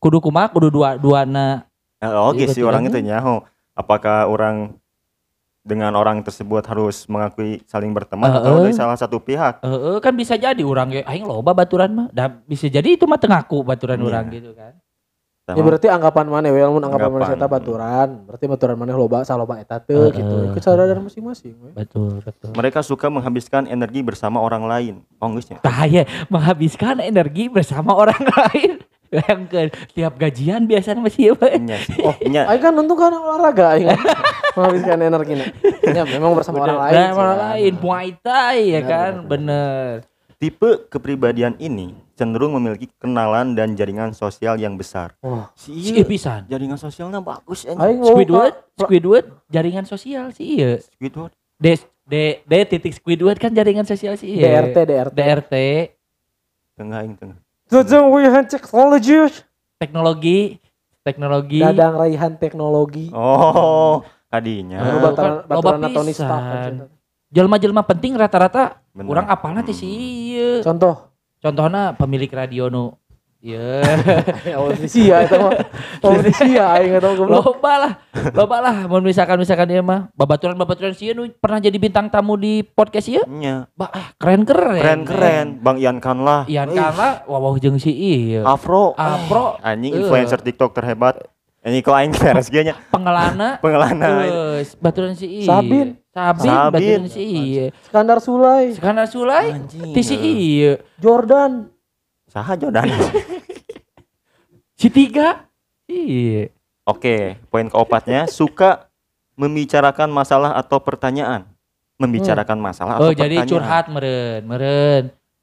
kudu 0.00 0.18
kumaha 0.18 0.48
kudu 0.48 0.68
dua 0.68 0.96
duana 0.96 1.68
Nah, 2.00 2.26
Oke 2.26 2.48
Iya, 2.48 2.50
sih 2.50 2.64
orang 2.64 2.88
itu 2.88 2.96
nyaho. 2.98 3.44
Apakah 3.70 4.24
orang 4.24 4.72
dengan 5.60 5.92
orang 5.92 6.24
tersebut 6.24 6.64
harus 6.64 7.04
mengakui 7.04 7.60
saling 7.64 7.92
berteman 7.92 8.32
atau 8.32 8.56
Heeh. 8.56 8.60
dari 8.64 8.72
salah 8.72 8.96
satu 8.96 9.20
pihak? 9.20 9.60
Heeh, 9.60 10.00
kan 10.00 10.16
bisa 10.16 10.32
jadi 10.34 10.56
orang 10.58 10.88
ge 10.90 11.00
aing 11.04 11.22
loba 11.22 11.52
baturan 11.52 11.92
mah 11.92 12.06
dah 12.08 12.32
bisa 12.42 12.66
jadi 12.66 12.88
itu 12.90 13.04
mah 13.04 13.14
tengaku 13.14 13.60
baturan 13.60 13.96
Iya. 13.96 14.06
orang 14.06 14.24
gitu 14.30 14.52
kan 14.52 14.74
Ya 15.50 15.58
berarti 15.58 15.90
anggapan 15.90 16.30
mana 16.30 16.46
we 16.46 16.56
lamun 16.56 16.78
anggapan 16.80 17.10
mana 17.10 17.26
Anggapan. 17.26 17.36
eta 17.36 17.48
baturan. 17.50 18.08
Berarti 18.22 18.44
baturan 18.46 18.76
mana 18.78 18.92
loba 18.94 19.18
saloba 19.20 19.58
eta 19.58 19.76
teu 19.76 20.06
Heeh. 20.06 20.14
gitu. 20.14 20.36
Kesadaran 20.54 21.02
masing-masing 21.02 21.52
we. 21.58 21.70
betul 21.74 22.22
betul 22.22 22.54
Mereka 22.54 22.80
suka 22.80 23.10
menghabiskan 23.10 23.66
energi 23.66 24.00
bersama 24.00 24.38
orang 24.38 24.64
lain. 24.64 24.94
Oh, 25.18 25.28
geus 25.28 25.50
nya. 25.50 25.58
Bahaya 25.60 26.06
menghabiskan 26.30 27.02
energi 27.02 27.50
bersama 27.50 27.92
orang 27.92 28.22
lain. 28.40 28.78
Bayangkan 29.10 29.66
tiap 29.90 30.14
gajian 30.16 30.70
biasanya 30.70 31.02
masih? 31.02 31.34
Nya 31.58 31.78
sih. 31.82 31.98
Oh, 31.98 32.14
nya. 32.30 32.46
Aing 32.46 32.62
kan 32.62 32.70
nonton 32.70 32.94
kan 32.94 33.10
olahraga 33.10 33.74
aing. 33.74 33.90
Menghabiskan 34.54 34.98
energinya. 35.02 35.46
Ya 35.82 36.06
memang 36.06 36.38
bersama 36.38 36.62
orang 36.62 36.78
lain. 36.78 36.94
Sih, 36.94 37.18
orang 37.18 37.38
kan. 37.38 37.46
lain 37.50 37.72
Muay 37.82 38.08
Thai 38.22 38.58
ya 38.70 38.80
Bener, 38.80 38.90
kan, 38.90 39.12
bener, 39.26 39.26
bener. 39.26 39.90
Tipe 40.40 40.70
kepribadian 40.88 41.58
ini 41.60 41.92
cenderung 42.16 42.56
memiliki 42.56 42.88
kenalan 42.96 43.52
dan 43.52 43.76
jaringan 43.76 44.16
sosial 44.16 44.56
yang 44.56 44.78
besar. 44.78 45.12
Wah, 45.20 45.52
Si 45.52 45.72
Si 45.84 45.92
iya, 45.92 46.04
pisan. 46.06 46.48
jaringan 46.48 46.80
sosialnya 46.80 47.20
bagus 47.20 47.68
mau 47.68 48.14
Squidward, 48.14 48.54
Squidward 48.76 49.26
jaringan 49.52 49.84
sosial 49.84 50.32
sih 50.32 50.60
iya. 50.60 50.80
Squidward. 50.80 51.32
D 51.60 51.76
D 52.08 52.40
D 52.44 52.52
titik 52.64 52.96
Squidward 52.96 53.36
kan 53.36 53.52
jaringan 53.52 53.84
sosial 53.84 54.16
sih 54.16 54.38
iya. 54.38 54.64
DRT 54.64 54.76
DRT. 54.86 55.16
DRT 55.16 55.54
Tengah 56.80 57.04
tengah. 57.20 57.38
Tujuh 57.70 58.02
wihan 58.10 58.44
teknologi. 58.50 59.30
teknologi 59.78 60.58
teknologi 61.06 61.62
Dadang 61.62 61.94
raihan 61.96 62.32
teknologi. 62.36 63.06
Oh, 63.14 64.02
tadinya. 64.26 64.82
Baturan 65.00 65.14
kan 65.14 65.32
loba 65.46 65.78
baturan 65.78 65.90
Tony 65.94 66.12
Stark. 66.12 66.90
jelma-jelma 67.30 67.86
penting 67.86 68.18
rata-rata 68.18 68.82
Bener. 68.90 69.06
orang 69.06 69.26
apalna 69.30 69.62
teh 69.62 69.72
sih 69.72 69.86
iya. 69.86 70.50
Contoh. 70.66 71.14
Contohnya 71.40 71.94
pemilik 71.94 72.28
radio 72.28 72.66
nu 72.68 72.92
Iya. 73.40 73.80
awal 74.60 74.76
sia 74.84 75.24
itu 75.24 75.36
mah 75.40 75.56
sia 76.36 76.64
aing 76.76 76.92
mah 76.92 77.12
goblok 77.16 77.40
loba 77.40 77.72
lah. 77.80 77.92
Loba 78.36 78.56
lah. 78.60 78.74
Mun 78.84 79.00
misalkan 79.00 79.40
misalkan 79.40 79.64
dia 79.64 79.80
mah 79.80 80.12
babaturan-babaturan 80.12 80.92
sieun 80.92 81.16
nu 81.16 81.24
pernah 81.40 81.56
jadi 81.56 81.72
bintang 81.80 82.12
tamu 82.12 82.36
di 82.36 82.60
podcast 82.60 83.08
ieu. 83.08 83.24
Nya. 83.24 83.64
Bah, 83.72 83.88
ah, 83.96 84.12
keren-keren. 84.20 84.84
Keren-keren. 84.84 85.46
Bang 85.64 85.80
Ian 85.80 86.04
Kanlah. 86.04 86.44
Ian 86.52 86.68
Kala 86.68 87.24
wawah 87.24 87.56
jeung 87.56 87.80
si 87.80 87.96
ieu. 87.96 88.44
Afro. 88.44 88.92
Afro. 89.00 89.56
Eh, 89.64 89.72
Anjing 89.72 89.96
Eh. 89.96 90.04
influencer 90.04 90.44
TikTok 90.44 90.76
terhebat. 90.76 91.24
Ini 91.64 91.80
kok 91.80 91.96
aing 91.96 92.12
beres 92.12 92.52
nya. 92.52 92.76
Pengelana. 92.92 93.56
Pengelana. 93.64 94.08
Geus, 94.20 94.76
baturan 94.76 95.16
si 95.16 95.40
ieu. 95.40 95.48
Sabin. 95.48 95.96
Sabin, 96.12 96.44
Sabin. 96.44 96.76
baturan 96.76 97.04
si 97.08 97.22
ieu. 97.24 97.66
Skandar 97.88 98.20
Sulai 98.20 98.76
Sekarang 98.76 99.08
Sulai 99.08 99.56
Anjing. 99.56 99.96
ti 99.96 100.00
si 100.04 100.16
ieu. 100.20 100.76
Jordan 101.00 101.72
Saha 102.30 102.54
Jordan. 102.54 102.86
Si 104.80 104.88
tiga. 104.88 105.44
Iya. 105.84 106.48
Oke, 106.88 107.36
poin 107.52 107.68
keempatnya 107.68 108.24
suka 108.32 108.88
membicarakan 109.36 110.08
masalah 110.08 110.56
atau 110.56 110.80
pertanyaan. 110.80 111.44
Membicarakan 112.00 112.56
masalah 112.56 112.96
Oh 112.96 113.12
atau 113.12 113.20
jadi 113.20 113.44
pertanyaan. 113.44 113.52
curhat 113.52 113.84
meren, 113.92 114.40
meren. 114.48 115.02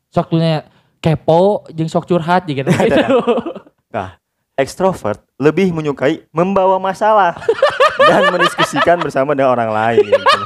Sok 0.09 0.33
tunya 0.33 0.65
kepo 0.97 1.69
jeung 1.69 1.85
sok 1.85 2.09
curhat 2.09 2.49
gitu. 2.49 2.65
Nah, 3.87 4.17
ekstrovert 4.57 5.21
lebih 5.37 5.69
menyukai 5.69 6.25
membawa 6.33 6.81
masalah 6.81 7.37
dan 8.09 8.33
mendiskusikan 8.33 8.97
bersama 8.97 9.37
dengan 9.37 9.53
orang 9.53 9.69
lain. 9.69 10.01
gitu. 10.17 10.41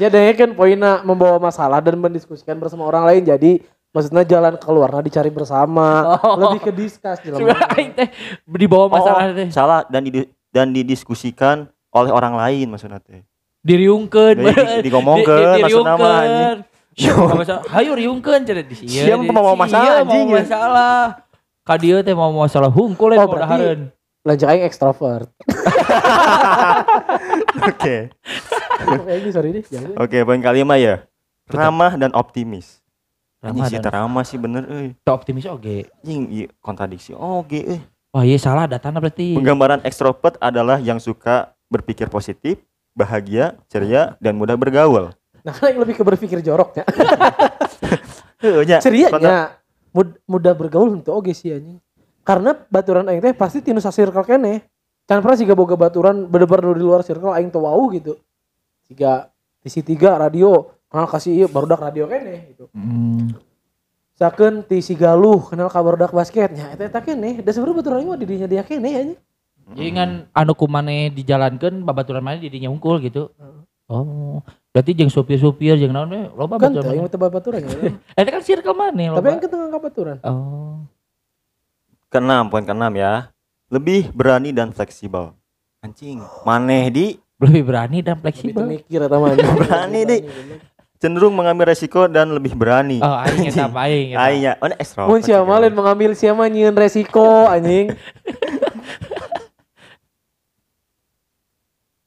Ya 0.00 0.08
deh 0.08 0.32
kan 0.32 0.56
poinnya 0.56 1.04
membawa 1.04 1.36
masalah 1.36 1.78
dan 1.84 2.00
mendiskusikan 2.00 2.56
bersama 2.56 2.88
orang 2.88 3.04
lain 3.04 3.22
jadi 3.28 3.62
maksudnya 3.94 4.24
jalan 4.24 4.54
keluarnya 4.58 5.00
dicari 5.00 5.30
bersama 5.30 6.18
Oh. 6.18 6.34
lebih 6.36 6.60
ke 6.60 6.70
diskus 6.74 7.16
di 7.20 7.30
Cuma 7.30 7.54
aing 7.72 7.94
teh 7.94 8.08
dibawa 8.44 8.90
masalah 8.90 9.20
Oh, 9.24 9.32
teh. 9.32 9.48
salah 9.48 9.80
dan 9.86 10.02
di, 10.02 10.26
dan 10.50 10.68
didiskusikan 10.68 11.70
oleh 11.88 12.10
orang 12.10 12.34
lain 12.34 12.68
maksudnya 12.68 12.98
teh. 12.98 13.22
Diriungkeun. 13.62 14.34
Di- 14.36 14.50
di- 14.50 14.82
digomongkeun, 14.84 15.62
maksudna 15.62 15.94
mah, 15.94 16.20
anjing. 16.20 16.58
Siapa 16.94 17.32
masalah? 17.32 17.62
Hayu 17.70 17.90
riungkeun 17.94 18.42
cenah 18.42 18.60
di 18.60 18.74
sieun. 18.76 19.06
Siapa 19.08 19.30
mau 19.32 19.54
masalah, 19.54 20.02
anjing, 20.02 20.26
Mau 20.26 20.36
masalah. 20.36 20.98
Ka 21.64 21.74
dieu 21.74 21.96
teh 22.04 22.12
mau 22.12 22.28
masalah 22.28 22.68
hungkul 22.68 23.08
Oh, 23.10 23.16
oh, 23.16 23.24
berarti- 23.24 23.56
dahareun. 23.56 23.80
lanjut 24.20 24.46
aing 24.46 24.64
ekstrovert 24.64 25.28
Oke. 27.64 27.96
ini 29.16 29.30
sorry 29.30 29.50
deh. 29.50 29.62
Oke, 29.96 30.22
poin 30.22 30.38
kelima 30.38 30.76
ya. 30.76 31.06
Ramah 31.46 31.94
dan 31.94 32.10
optimis. 32.12 32.82
Ramah 33.44 33.68
sih 33.68 33.76
ramah 33.76 34.24
sih 34.24 34.38
bener 34.40 34.64
euy. 34.64 34.88
Teu 35.04 35.12
optimis 35.12 35.44
oge. 35.44 35.92
Anjing 36.00 36.32
ieu 36.32 36.48
kontradiksi 36.64 37.12
oge 37.12 37.60
euy. 37.60 37.80
Wah 38.10 38.24
iya 38.24 38.40
salah 38.40 38.64
datana 38.64 39.04
berarti. 39.04 39.36
Penggambaran 39.36 39.84
ekstrovert 39.84 40.40
adalah 40.40 40.80
yang 40.80 40.96
suka 40.96 41.52
berpikir 41.68 42.08
positif, 42.08 42.56
bahagia, 42.96 43.58
ceria, 43.68 44.16
dan 44.22 44.38
mudah 44.38 44.56
bergaul. 44.56 45.12
nah 45.44 45.52
kan 45.52 45.76
yang 45.76 45.84
lebih 45.84 46.00
ke 46.00 46.04
berpikir 46.08 46.40
joroknya 46.40 46.88
Heuh 48.40 48.64
nya. 48.64 48.80
ceria 48.80 49.12
Kontra- 49.12 49.28
nya 49.28 49.38
Mud- 49.92 50.16
mudah 50.24 50.56
bergaul 50.56 50.96
untuk 50.96 51.20
oge 51.20 51.36
sih 51.36 51.52
anjing 51.52 51.78
karena 52.24 52.56
baturan 52.72 53.04
aing 53.12 53.20
teh 53.20 53.36
pasti 53.36 53.60
tinu 53.60 53.78
circle 53.78 54.24
kene 54.24 54.64
can 55.04 55.20
pernah 55.20 55.36
siga 55.36 55.52
boga 55.52 55.76
baturan 55.76 56.24
bener-bener 56.24 56.72
di 56.72 56.80
luar 56.80 57.04
circle 57.04 57.36
aing 57.36 57.52
teu 57.52 57.60
wau 57.60 57.92
gitu 57.92 58.16
siga 58.88 59.28
tisi 59.60 59.84
tiga 59.84 60.16
radio 60.16 60.64
kenal 60.94 61.10
kasih 61.10 61.34
ieu 61.34 61.46
barudak 61.46 61.82
radio 61.82 62.06
kene 62.06 62.46
gitu 62.48 62.70
Hmm. 62.70 63.34
sakeun 64.14 64.62
ti 64.62 64.78
si 64.78 64.94
galuh 64.94 65.42
kenal 65.42 65.66
ka 65.66 65.80
barudak 65.80 66.10
basketnya 66.10 66.70
eta 66.70 66.86
eta 66.86 67.00
kene 67.00 67.42
da 67.42 67.50
sebenarnya 67.50 67.76
baturan 67.76 67.98
aing 67.98 68.08
mah 68.08 68.16
didinya 68.16 68.46
dia 68.46 68.62
kene 68.62 68.90
anjing 68.94 69.20
Jadi 69.66 69.90
kan 69.92 70.10
anu 70.30 70.52
kumane 70.52 71.08
dijalankan 71.08 71.80
babaturan 71.82 72.20
mana 72.20 72.36
didinya 72.36 72.68
unggul 72.68 73.00
gitu. 73.00 73.32
Oh, 73.84 74.44
berarti 74.70 74.92
jeung 74.92 75.08
supir-supir 75.08 75.74
jeung 75.74 75.88
naon 75.88 76.08
we 76.10 76.20
loba 76.30 76.56
kan 76.58 76.68
baturan. 76.68 76.84
aing 76.86 77.00
mana. 77.00 77.00
mah 77.00 77.10
teu 77.10 77.18
bae 77.18 77.32
baturan 77.32 77.60
ya 77.60 77.76
Eta 78.20 78.28
kan 78.30 78.42
circle 78.42 78.72
mana 78.72 78.92
tapi 78.92 79.08
loba. 79.10 79.24
aing 79.26 79.40
ketengah 79.40 79.68
ka 79.68 79.78
baturan 79.78 80.16
Oh. 80.22 80.84
Keenam, 82.06 82.46
poin 82.46 82.62
keenam 82.62 82.92
ya. 82.92 83.32
Lebih 83.66 84.12
berani 84.12 84.52
dan 84.52 84.70
fleksibel. 84.70 85.32
Anjing, 85.80 86.22
maneh 86.44 86.86
di 86.88 87.06
Lebih 87.36 87.62
berani 87.64 87.98
dan 87.98 88.14
lebih 88.14 88.22
fleksibel. 88.22 88.64
mikir 88.68 89.00
eta 89.00 89.16
mah 89.16 89.32
anjing. 89.32 89.56
Berani, 89.58 90.00
Di. 90.04 90.18
Cenderung 91.04 91.36
mengambil 91.36 91.68
resiko 91.68 92.08
dan 92.08 92.32
lebih 92.32 92.56
berani. 92.56 92.96
Oh, 93.04 93.20
aing 93.20 93.52
eta 93.52 93.68
apa 93.68 93.84
aing. 93.92 94.16
Aing 94.16 94.40
ya, 94.40 94.56
oh 94.56 94.72
ekstrovert. 94.72 95.12
Mun 95.12 95.20
sia 95.20 95.44
mah 95.44 95.60
lain 95.60 95.76
mengambil 95.76 96.16
sia 96.16 96.32
mah 96.32 96.48
nyieun 96.48 96.72
resiko 96.72 97.44
anjing. 97.44 97.92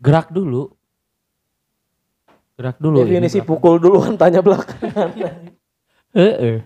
Gerak 0.02 0.34
dulu. 0.34 0.74
Gerak 2.58 2.82
dulu. 2.82 3.06
Definisi 3.06 3.38
ini 3.38 3.46
gerak. 3.46 3.50
pukul 3.54 3.78
duluan 3.78 4.18
tanya 4.18 4.42
belakangan. 4.42 5.14
Heeh. 6.18 6.66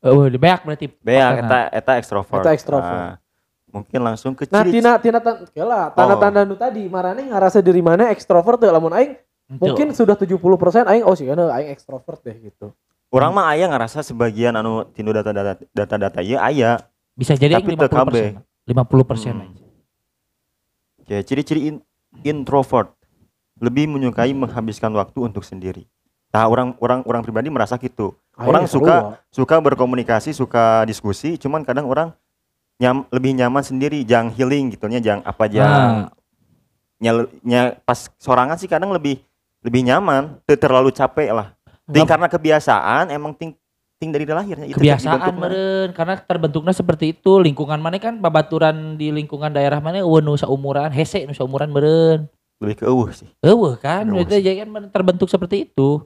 Oh, 0.00 0.24
di 0.24 0.38
beak 0.40 0.64
berarti. 0.64 0.88
Beak, 0.88 1.20
Pasangan. 1.20 1.44
eta 1.44 1.58
eta 1.74 1.92
ekstrovert. 2.00 2.44
Eta 2.44 2.52
ekstrovert. 2.56 2.96
Nah, 2.96 3.20
mungkin 3.68 4.00
langsung 4.00 4.32
ke 4.32 4.48
Nah, 4.48 4.64
ciri 4.64 4.80
tina 4.80 4.96
tina 4.96 5.18
tan 5.20 5.44
kela 5.52 5.92
tanda-tanda 5.92 6.48
nu 6.48 6.56
tadi 6.56 6.88
marane 6.88 7.28
ngarasa 7.28 7.60
diri 7.60 7.84
mana 7.84 8.08
ekstrovert 8.08 8.56
teh 8.56 8.72
lamun 8.72 8.94
aing 8.94 9.18
Mungkin 9.48 9.94
sudah 9.94 10.18
70% 10.18 10.42
aing 10.84 11.06
oh 11.06 11.14
sih 11.14 11.22
kana 11.24 11.54
aing 11.54 11.70
ekstrovert 11.70 12.18
deh 12.20 12.34
gitu. 12.42 12.74
Orang 13.08 13.30
mah 13.30 13.46
aya 13.48 13.70
ngerasa 13.70 14.02
sebagian 14.02 14.50
anu 14.52 14.82
tinu 14.90 15.14
data-data 15.14 15.62
data-data 15.70 16.18
ieu 16.20 16.34
aya. 16.36 16.82
bisa 17.14 17.32
jadi 17.32 17.56
Tapi 17.56 17.72
aing 17.72 17.78
teu 17.78 17.86
50%. 17.86 17.96
kabeh. 17.96 18.26
50% 18.66 19.06
persen 19.06 19.34
Hmm. 19.36 19.54
Ya, 21.06 21.22
ciri-ciri 21.22 21.70
in- 21.70 21.84
introvert 22.20 22.90
lebih 23.56 23.86
menyukai 23.86 24.34
menghabiskan 24.34 24.90
waktu 24.92 25.22
untuk 25.22 25.40
sendiri. 25.40 25.86
Nah, 26.28 26.44
orang 26.44 26.74
orang 26.76 27.00
orang 27.06 27.22
pribadi 27.22 27.46
merasa 27.46 27.78
gitu. 27.78 28.12
Aing 28.34 28.50
Orang 28.50 28.64
seru, 28.66 28.82
suka-. 28.82 29.22
Suka 29.30 29.56
berkomunikasi, 29.56 30.34
suka 30.34 30.82
diskusi, 30.82 31.38
cuman 31.38 31.62
kadang 31.62 31.86
orang 31.86 32.10
nyam, 32.76 33.06
lebih 33.08 33.32
nyaman 33.32 33.62
sendiri, 33.62 34.02
jang 34.02 34.28
healing 34.28 34.68
gitunya, 34.68 34.98
jang 34.98 35.22
apa 35.22 35.46
jang 35.46 35.64
Nah, 35.64 36.12
nya, 36.98 37.10
nya- 37.40 37.74
pas 37.80 38.10
sorangan 38.18 38.58
sih 38.58 38.66
kadang 38.66 38.90
lebih 38.90 39.22
lebih 39.66 39.82
nyaman, 39.82 40.38
teu 40.46 40.54
terlalu 40.54 40.94
capek 40.94 41.34
lah. 41.34 41.50
Ting 41.90 42.06
karena 42.06 42.30
kebiasaan 42.30 43.10
emang 43.10 43.34
ting 43.34 43.58
ting 43.98 44.14
dari 44.14 44.22
lahirnya 44.28 44.68
itu 44.68 44.78
kebiasaan 44.78 45.34
meren 45.34 45.88
karena 45.90 46.14
terbentuknya 46.22 46.70
seperti 46.70 47.18
itu. 47.18 47.42
Lingkungan 47.42 47.82
mana 47.82 47.98
kan 47.98 48.22
babaturan 48.22 48.94
di 48.94 49.10
lingkungan 49.10 49.50
daerah 49.50 49.82
mana 49.82 50.02
eueuh 50.02 50.22
nu 50.22 50.38
saumuran 50.38 50.94
hese 50.94 51.26
nu 51.26 51.34
saumuran 51.34 51.70
meren 51.74 52.30
lebih 52.56 52.76
ke 52.80 52.84
eueuh 52.88 53.12
sih. 53.12 53.28
eueuh 53.44 53.76
kan 53.76 54.08
itu 54.16 54.40
jadi 54.40 54.64
kan 54.64 54.88
terbentuk 54.88 55.28
seperti 55.28 55.68
itu 55.68 56.00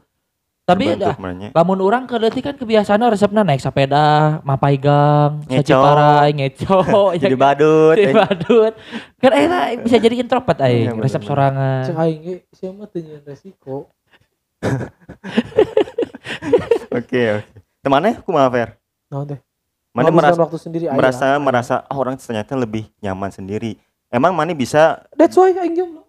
tapi 0.71 0.85
menanya. 1.19 1.49
lamun 1.51 1.79
orang 1.83 2.07
ke 2.07 2.15
leutik 2.15 2.43
kan 2.47 2.55
kebiasaan 2.55 3.03
resepna 3.11 3.43
naik 3.43 3.59
sepeda 3.59 4.39
mapai 4.47 4.79
gang 4.79 5.43
Ngeco. 5.51 5.59
saciparai 5.67 6.31
ngeco 6.39 6.79
Jadi 7.23 7.37
badut. 7.37 7.95
jadi 7.99 8.11
eh. 8.11 8.15
badut 8.15 8.73
kan 9.19 9.31
eta 9.35 9.59
bisa 9.83 9.97
jadi 9.99 10.15
introvert 10.23 10.59
Iya, 10.61 10.95
aing 10.95 10.99
resep 11.03 11.23
sorangan 11.27 11.85
Cek 11.91 11.97
aing 11.99 12.19
ge 12.23 12.35
sia 12.55 12.71
mah 12.71 12.87
teu 12.87 13.03
nyieun 13.03 13.23
resiko. 13.27 13.91
Oke, 16.91 17.23
oke. 17.39 17.47
Temannya 17.81 18.21
kumaha 18.27 18.49
Fer? 18.53 18.69
Naon 19.09 19.25
teh? 19.31 19.41
Mana 19.91 20.11
merasa 20.15 20.39
waktu 20.39 20.59
sendiri 20.61 20.85
merasa 20.91 21.35
merasa 21.43 21.75
oh, 21.91 21.99
orang 21.99 22.15
ternyata 22.15 22.55
lebih 22.55 22.87
nyaman 23.03 23.31
sendiri. 23.35 23.79
Emang 24.11 24.35
mana 24.35 24.55
bisa 24.55 25.03
That's 25.19 25.35
why 25.35 25.51
aing 25.55 25.75
jomblo. 25.75 26.07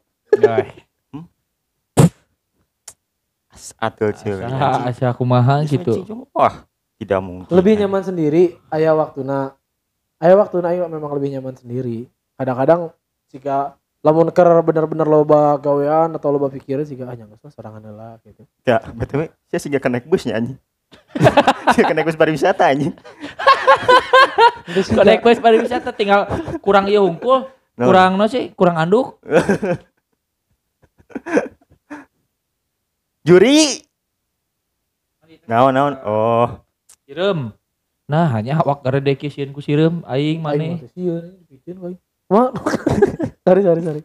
Atau 3.78 4.10
cewek? 4.10 4.43
asa 4.43 4.67
asa 4.89 5.08
kumaha 5.13 5.62
gitu 5.65 6.06
Wah, 6.34 6.65
tidak 6.97 7.21
mungkin. 7.21 7.50
Lebih 7.50 7.82
nyaman 7.82 8.02
sendiri 8.02 8.58
aya 8.69 8.93
waktuna. 8.93 9.58
Aya 10.21 10.38
waktuna 10.38 10.74
aing 10.74 10.86
memang 10.86 11.13
lebih 11.17 11.38
nyaman 11.38 11.58
sendiri. 11.58 12.10
Kadang-kadang 12.38 12.93
jika 13.30 13.78
lamun 14.02 14.34
keur 14.34 14.50
bener-bener 14.65 15.06
loba 15.06 15.62
gawean 15.62 16.10
atau 16.17 16.34
loba 16.34 16.50
pikiran 16.50 16.82
jika 16.82 17.06
ah 17.06 17.13
nyanggeus 17.13 17.41
mah 17.41 17.54
sorangan 17.54 17.82
heula 17.86 18.10
gitu. 18.26 18.45
Ya, 18.65 18.82
betul. 18.97 19.30
Saya 19.50 19.60
sih 19.62 19.69
gak 19.69 19.86
naik 19.86 20.10
busnya 20.10 20.38
anjing. 20.38 20.58
Saya 21.78 21.93
naik 21.93 22.10
bus 22.10 22.17
pariwisata 22.19 22.74
anjing. 22.74 22.93
Naik 25.06 25.21
bus 25.21 25.39
pariwisata 25.39 25.93
tinggal 25.93 26.26
kurang 26.65 26.89
ieu 26.89 27.06
hungkul, 27.06 27.45
No. 27.80 27.88
kurang 27.88 28.19
no 28.19 28.28
sih, 28.28 28.52
kurang 28.54 28.78
anduk. 28.78 29.17
Juri. 33.22 33.86
Naon 35.46 35.72
naon. 35.72 35.94
Oh, 36.02 36.48
Sireum. 37.06 37.54
Nah, 38.06 38.28
hanya 38.34 38.60
awak 38.60 38.84
garedek 38.84 39.24
sieun 39.24 39.56
ku 39.56 39.64
sireum 39.64 40.04
aing 40.04 40.44
we. 41.80 41.96
Wah. 42.28 42.52
sorry 43.46 43.62
sorry 43.62 43.82
sorry. 43.82 44.02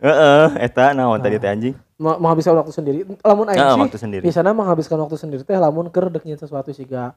heeh, 0.00 0.48
eta 0.64 0.96
naon 0.96 1.20
tadi 1.20 1.36
teh 1.36 1.44
anjing? 1.44 1.74
Ma- 2.00 2.16
menghabiskan 2.16 2.56
waktu 2.56 2.72
sendiri. 2.72 2.98
Lamun 3.20 3.52
aing 3.52 3.60
Heeh, 3.60 3.74
sih 3.74 3.82
waktu 3.84 3.98
sendiri. 4.00 4.22
biasanya 4.24 4.56
menghabiskan 4.56 4.96
waktu 4.96 5.16
sendiri 5.18 5.42
teh 5.42 5.58
lamun 5.60 5.92
keur 5.92 6.08
sesuatu 6.38 6.72
siga 6.72 7.12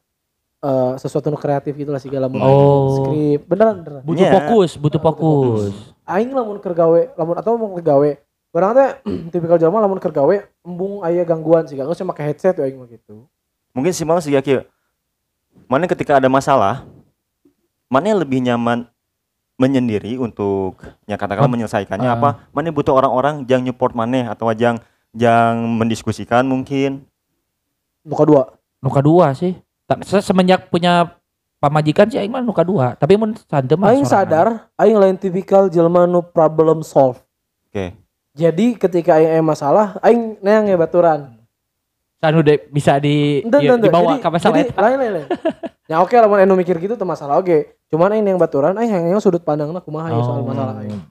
eh, 0.59 0.93
sesuatu 0.97 1.27
nu 1.27 1.39
kreatif 1.39 1.71
gitu 1.71 1.95
lah 1.95 1.99
sih 1.99 2.11
lamun 2.11 2.43
Oh. 2.43 3.07
skrip 3.07 3.47
beneran 3.47 3.79
beneran 3.79 4.03
Butuh 4.03 4.19
Nya. 4.19 4.31
fokus, 4.35 4.75
butuh 4.75 4.99
Ah, 4.99 5.03
butuh 5.05 5.15
fokus. 5.15 5.73
aing 6.03 6.31
lamun 6.31 6.59
keur 6.59 6.75
gawe 6.75 7.01
lamun 7.15 7.35
atau 7.39 7.55
mau 7.55 7.71
keur 7.71 8.19
gawe 8.53 8.61
orang 8.61 8.71
teh 8.71 8.89
tipikal 9.31 9.57
jalma 9.57 9.81
lamun 9.81 9.97
keur 9.97 10.13
gawe 10.13 10.35
embung 10.61 11.01
aya 11.01 11.25
gangguan 11.25 11.65
sih 11.65 11.73
geus 11.73 11.97
make 11.99 12.21
headset 12.21 12.53
ya 12.53 12.63
aing 12.63 12.77
mah 12.77 12.85
gitu 12.85 13.25
Mungkin 13.73 13.89
sih 13.89 14.05
malah 14.05 14.21
sih 14.21 14.29
kieu. 14.37 14.61
Mana 15.65 15.89
ketika 15.89 16.21
ada 16.21 16.29
masalah, 16.29 16.85
mana 17.89 18.05
yang 18.05 18.21
lebih 18.21 18.37
nyaman 18.37 18.85
menyendiri 19.55 20.21
untuk 20.21 20.77
ya 21.03 21.17
katakanlah 21.17 21.49
menyelesaikannya 21.49 22.05
Ah. 22.05 22.13
apa? 22.13 22.29
Mana 22.53 22.69
butuh 22.69 22.93
orang-orang 22.93 23.41
yang 23.43 23.65
nyupport 23.65 23.97
mana 23.97 24.29
atau 24.29 24.45
yang 24.51 24.77
yang 25.09 25.57
mendiskusikan 25.73 26.45
mungkin. 26.45 27.09
nuka 28.05 28.23
dua 28.23 28.43
Nuka 28.77 29.01
dua 29.01 29.33
sih. 29.33 29.57
Tak 29.85 30.05
se- 30.05 30.21
semenjak 30.21 30.69
punya 30.69 31.17
pamajikan 31.57 32.05
sih 32.05 32.21
aing 32.21 32.29
mah 32.29 32.45
nuka 32.45 32.61
dua. 32.61 32.93
Tapi 32.93 33.17
mun 33.17 33.33
santem 33.39 33.73
mah 33.73 33.89
aing 33.89 34.05
sadar 34.05 34.69
aing 34.75 34.93
lain 34.93 35.17
tipikal 35.17 35.65
jelma 35.65 36.05
nu 36.05 36.21
problem 36.21 36.85
solve 36.85 37.17
Oke. 37.65 37.97
Jadi 38.33 38.65
ketika 38.75 39.15
aing 39.15 39.31
aya 39.31 39.41
masalah 39.41 39.97
aing 39.99 40.37
neang 40.39 40.65
ya 40.65 40.75
baturan 40.75 41.37
Sanu 42.17 42.39
deh 42.39 42.55
bisa 42.67 42.95
di 42.97 43.41
ente, 43.41 43.57
ente. 43.59 43.83
dibawa 43.83 44.15
jadi, 44.15 44.19
ke 44.19 44.29
masalah 44.29 44.55
jadi 44.55 44.63
eta. 44.65 44.79
lain 44.79 44.97
lain 44.97 45.11
lain 45.13 45.27
ya 45.91 45.99
oke 45.99 46.15
lamun 46.15 46.39
anu 46.39 46.55
mikir 46.55 46.75
gitu 46.77 46.95
tuh 46.95 47.03
masalah 47.03 47.37
oke 47.37 47.57
cuman 47.87 48.09
aing 48.11 48.25
yang 48.25 48.37
baturan 48.37 48.73
aing 48.73 48.89
yang 49.07 49.19
sudut 49.19 49.39
pandangna 49.39 49.77
kumaha 49.77 50.07
ya 50.09 50.19
soal 50.19 50.39
Oh. 50.39 50.45
masalah 50.45 50.79
aing 50.79 51.03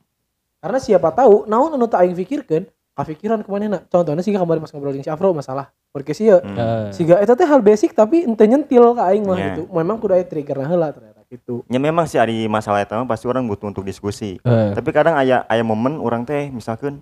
karena 0.59 0.79
siapa 0.79 1.09
tahu 1.11 1.45
naon 1.45 1.71
anu 1.71 1.85
teu 1.85 1.97
aing 1.97 2.17
pikirkeun 2.17 2.65
kapikiran 2.93 3.41
ke 3.41 3.49
mana 3.49 3.85
contohnya 3.85 4.21
sih 4.21 4.31
kemarin 4.31 4.59
pas 4.59 4.69
ngobrol 4.69 4.93
jeung 4.93 5.01
si 5.01 5.09
Afro 5.09 5.33
masalah 5.33 5.69
podcast 5.89 6.21
ieu 6.21 6.39
Hmm. 6.39 6.57
Heeh. 6.57 6.85
siga 6.91 7.17
eta 7.19 7.33
teh 7.33 7.45
hal 7.45 7.61
basic 7.61 7.93
tapi 7.93 8.25
ente 8.25 8.43
nyentil 8.43 8.93
ka 8.93 9.07
aing 9.07 9.23
mah 9.23 9.37
Ya. 9.37 9.45
gitu 9.51 9.69
memang 9.69 9.97
kudu 9.97 10.13
aya 10.13 10.25
triggerna 10.25 10.65
heula 10.65 10.89
ternyata 10.91 11.21
gitu 11.27 11.61
Ya 11.67 11.77
memang 11.77 12.05
sih 12.05 12.17
ada 12.17 12.33
masalah 12.47 12.81
itu 12.81 12.93
mah 12.93 13.05
pasti 13.07 13.25
orang 13.25 13.45
butuh 13.45 13.65
untuk 13.67 13.81
diskusi. 13.83 14.37
Heeh. 14.39 14.73
Tapi 14.73 14.89
kadang 14.91 15.13
aya 15.15 15.45
aya 15.47 15.61
momen 15.63 15.97
orang 15.97 16.23
teh 16.23 16.49
misalkan 16.49 17.01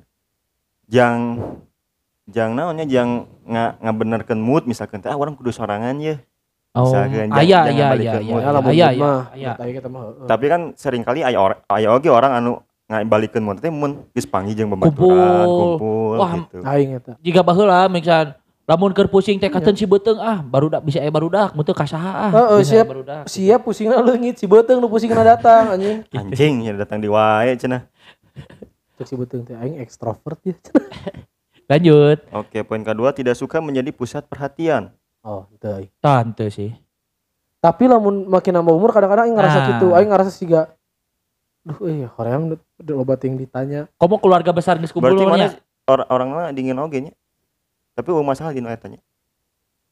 jang 0.90 1.38
jang 2.26 2.50
naonnya 2.52 2.86
jang 2.86 3.24
nga 3.46 3.78
ngabenerkeun 3.78 4.38
mood 4.38 4.66
misalkan 4.66 4.98
teh 4.98 5.10
ah 5.10 5.16
orang 5.16 5.38
kudu 5.38 5.50
sorangan 5.50 5.94
ya. 5.98 6.18
Oh, 6.70 6.86
Misalkan, 6.86 7.34
ah, 7.34 7.42
iya 7.42 7.66
iya 7.66 7.88
iya 7.98 8.14
iya 8.22 8.38
ya 8.46 8.50
iya 8.70 8.88
iya 8.94 9.10
iya. 9.34 9.74
kita 9.74 9.90
mah 9.90 10.06
heeh. 10.06 10.26
Tapi 10.30 10.44
kan 10.46 10.60
sering 10.78 11.02
kali 11.02 11.26
aya 11.26 11.34
or, 11.34 11.58
aya 11.66 11.90
oge 11.90 12.06
orang 12.06 12.30
anu 12.30 12.62
ngabalikeun 12.86 13.42
mood 13.42 13.58
teh 13.58 13.74
mun 13.74 14.06
geus 14.14 14.22
panggih 14.22 14.54
jeung 14.54 14.70
babaturan, 14.70 14.94
Kumpul. 14.94 15.50
kumpul 15.50 16.14
Wah, 16.22 16.32
gitu. 16.38 16.58
aing 16.62 16.90
eta 16.94 17.12
Jika 17.18 17.42
baheula 17.42 17.90
mingsan 17.90 18.38
lamun 18.70 18.94
keur 18.94 19.10
pusing 19.10 19.42
teh 19.42 19.50
Iya. 19.50 19.58
katen 19.58 19.74
si 19.74 19.82
beuteung 19.82 20.22
ah 20.22 20.38
baru 20.46 20.70
dak 20.70 20.86
bisa 20.86 21.02
aya 21.02 21.10
barudak 21.10 21.50
muntah 21.58 21.74
ka 21.74 21.90
saha 21.90 22.30
ah. 22.30 22.30
Heeh, 22.30 22.62
siap. 22.62 22.86
siap 23.26 23.60
pusingna 23.66 23.98
leungit 23.98 24.38
si 24.38 24.46
beuteung 24.46 24.78
nu 24.78 24.86
pusingna 24.86 25.26
datang 25.26 25.74
anjing 25.74 26.06
Anjing 26.14 26.70
ya 26.70 26.78
datang 26.78 27.02
di 27.02 27.10
wae 27.10 27.50
cenah. 27.58 27.82
cek 29.00 29.06
si 29.06 29.16
beuteung 29.16 29.42
teh 29.42 29.56
aing 29.56 29.80
ekstrovert 29.80 30.36
ya 30.42 30.52
Lanjut. 31.66 32.18
Oke, 32.34 32.60
poin 32.60 32.82
kedua 32.82 33.10
tidak 33.10 33.32
suka 33.34 33.58
menjadi 33.58 33.88
pusat 33.90 34.26
perhatian. 34.26 34.90
oh 35.20 35.48
teu 35.56 35.72
aing 35.74 35.90
Tante 35.98 36.46
sih. 36.48 36.72
tapi 37.58 37.84
lamun 37.84 38.24
makin 38.26 38.52
nambah 38.54 38.72
umur 38.72 38.90
kadang-kadang 38.90 39.24
aing 39.24 39.36
ngerasa 39.36 39.58
Nah. 39.58 39.68
gitu 39.70 39.86
aing 39.90 40.08
ngerasa 40.08 40.30
siga 40.30 40.72
duh 41.60 41.76
eh 41.84 42.08
hoream 42.10 42.56
udah 42.80 42.94
loba 42.94 43.14
ting 43.14 43.36
ditanya 43.36 43.84
Kamu 43.96 44.16
keluarga 44.16 44.48
besar 44.50 44.76
geus 44.76 44.88
kumpul 44.88 45.12
Berarti 45.12 45.24
mana 45.24 45.36
nya. 45.46 45.48
or, 45.84 46.00
orangnya 46.06 46.50
dingin 46.50 46.76
oge 46.76 46.98
nya. 47.02 47.12
Tapi 47.92 48.08
eueuh 48.08 48.24
masalah 48.24 48.50
dina 48.50 48.68
eta 48.68 48.88
nya. 48.88 48.96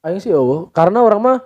aing 0.00 0.16
sih 0.16 0.30
eueuh 0.30 0.68
karena 0.70 0.98
orang 0.98 1.20
mah 1.20 1.38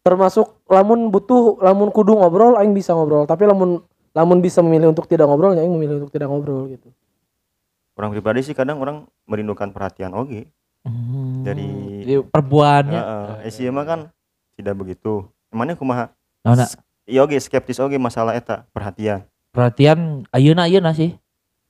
termasuk 0.00 0.56
lamun 0.64 1.08
butuh 1.08 1.60
lamun 1.60 1.90
kudu 1.90 2.16
ngobrol 2.16 2.56
aing 2.56 2.72
bisa 2.72 2.92
ngobrol 2.92 3.24
tapi 3.24 3.44
lamun 3.44 3.84
lamun 4.10 4.40
bisa 4.40 4.58
memilih 4.58 4.88
untuk 4.88 5.04
tidak 5.04 5.28
ngobrol 5.28 5.52
ya 5.52 5.60
aing 5.60 5.70
memilih 5.70 6.00
untuk 6.00 6.08
tidak 6.08 6.26
ngobrol 6.26 6.64
gitu 6.66 6.88
Orang 7.98 8.14
pribadi 8.14 8.46
sih 8.46 8.54
kadang 8.54 8.78
orang 8.78 8.96
merindukan 9.26 9.74
perhatian 9.74 10.14
oge. 10.14 10.46
Hmm, 10.86 11.42
Dari- 11.42 12.06
di 12.06 12.14
perbuannya. 12.22 12.94
Heeh. 12.94 13.50
Esi 13.50 13.66
mah 13.66 13.82
kan 13.82 14.00
tidak 14.54 14.78
begitu. 14.78 15.26
Emangnya 15.50 15.74
kumaha? 15.74 16.14
Naona? 16.46 16.62
S- 16.64 16.78
Iya 17.02 17.24
oge 17.24 17.40
skeptis 17.40 17.80
oge 17.80 17.96
masalah 17.96 18.36
eta 18.36 18.68
perhatian. 18.70 19.24
Perhatian 19.50 20.28
ayeuna 20.30 20.68
ayeuna 20.68 20.92
sih. 20.92 21.16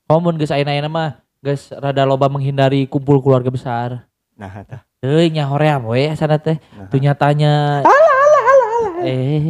Komun 0.05 0.35
geus 0.35 0.51
ayeuna-ayeuna 0.51 0.91
mah 0.91 1.11
geus 1.41 1.71
rada 1.73 2.03
loba 2.03 2.27
menghindari 2.27 2.85
kumpul 2.85 3.23
keluarga 3.23 3.49
besar. 3.49 4.05
Nah, 4.35 4.51
eta. 4.51 4.83
Teuing 4.99 5.39
nya 5.39 5.47
hoream 5.47 5.87
we 5.87 6.11
sana 6.13 6.43
teh. 6.43 6.59
Nah. 6.75 6.91
Tuh 6.91 6.99
nyatanya 6.99 7.87
Eh. 9.03 9.41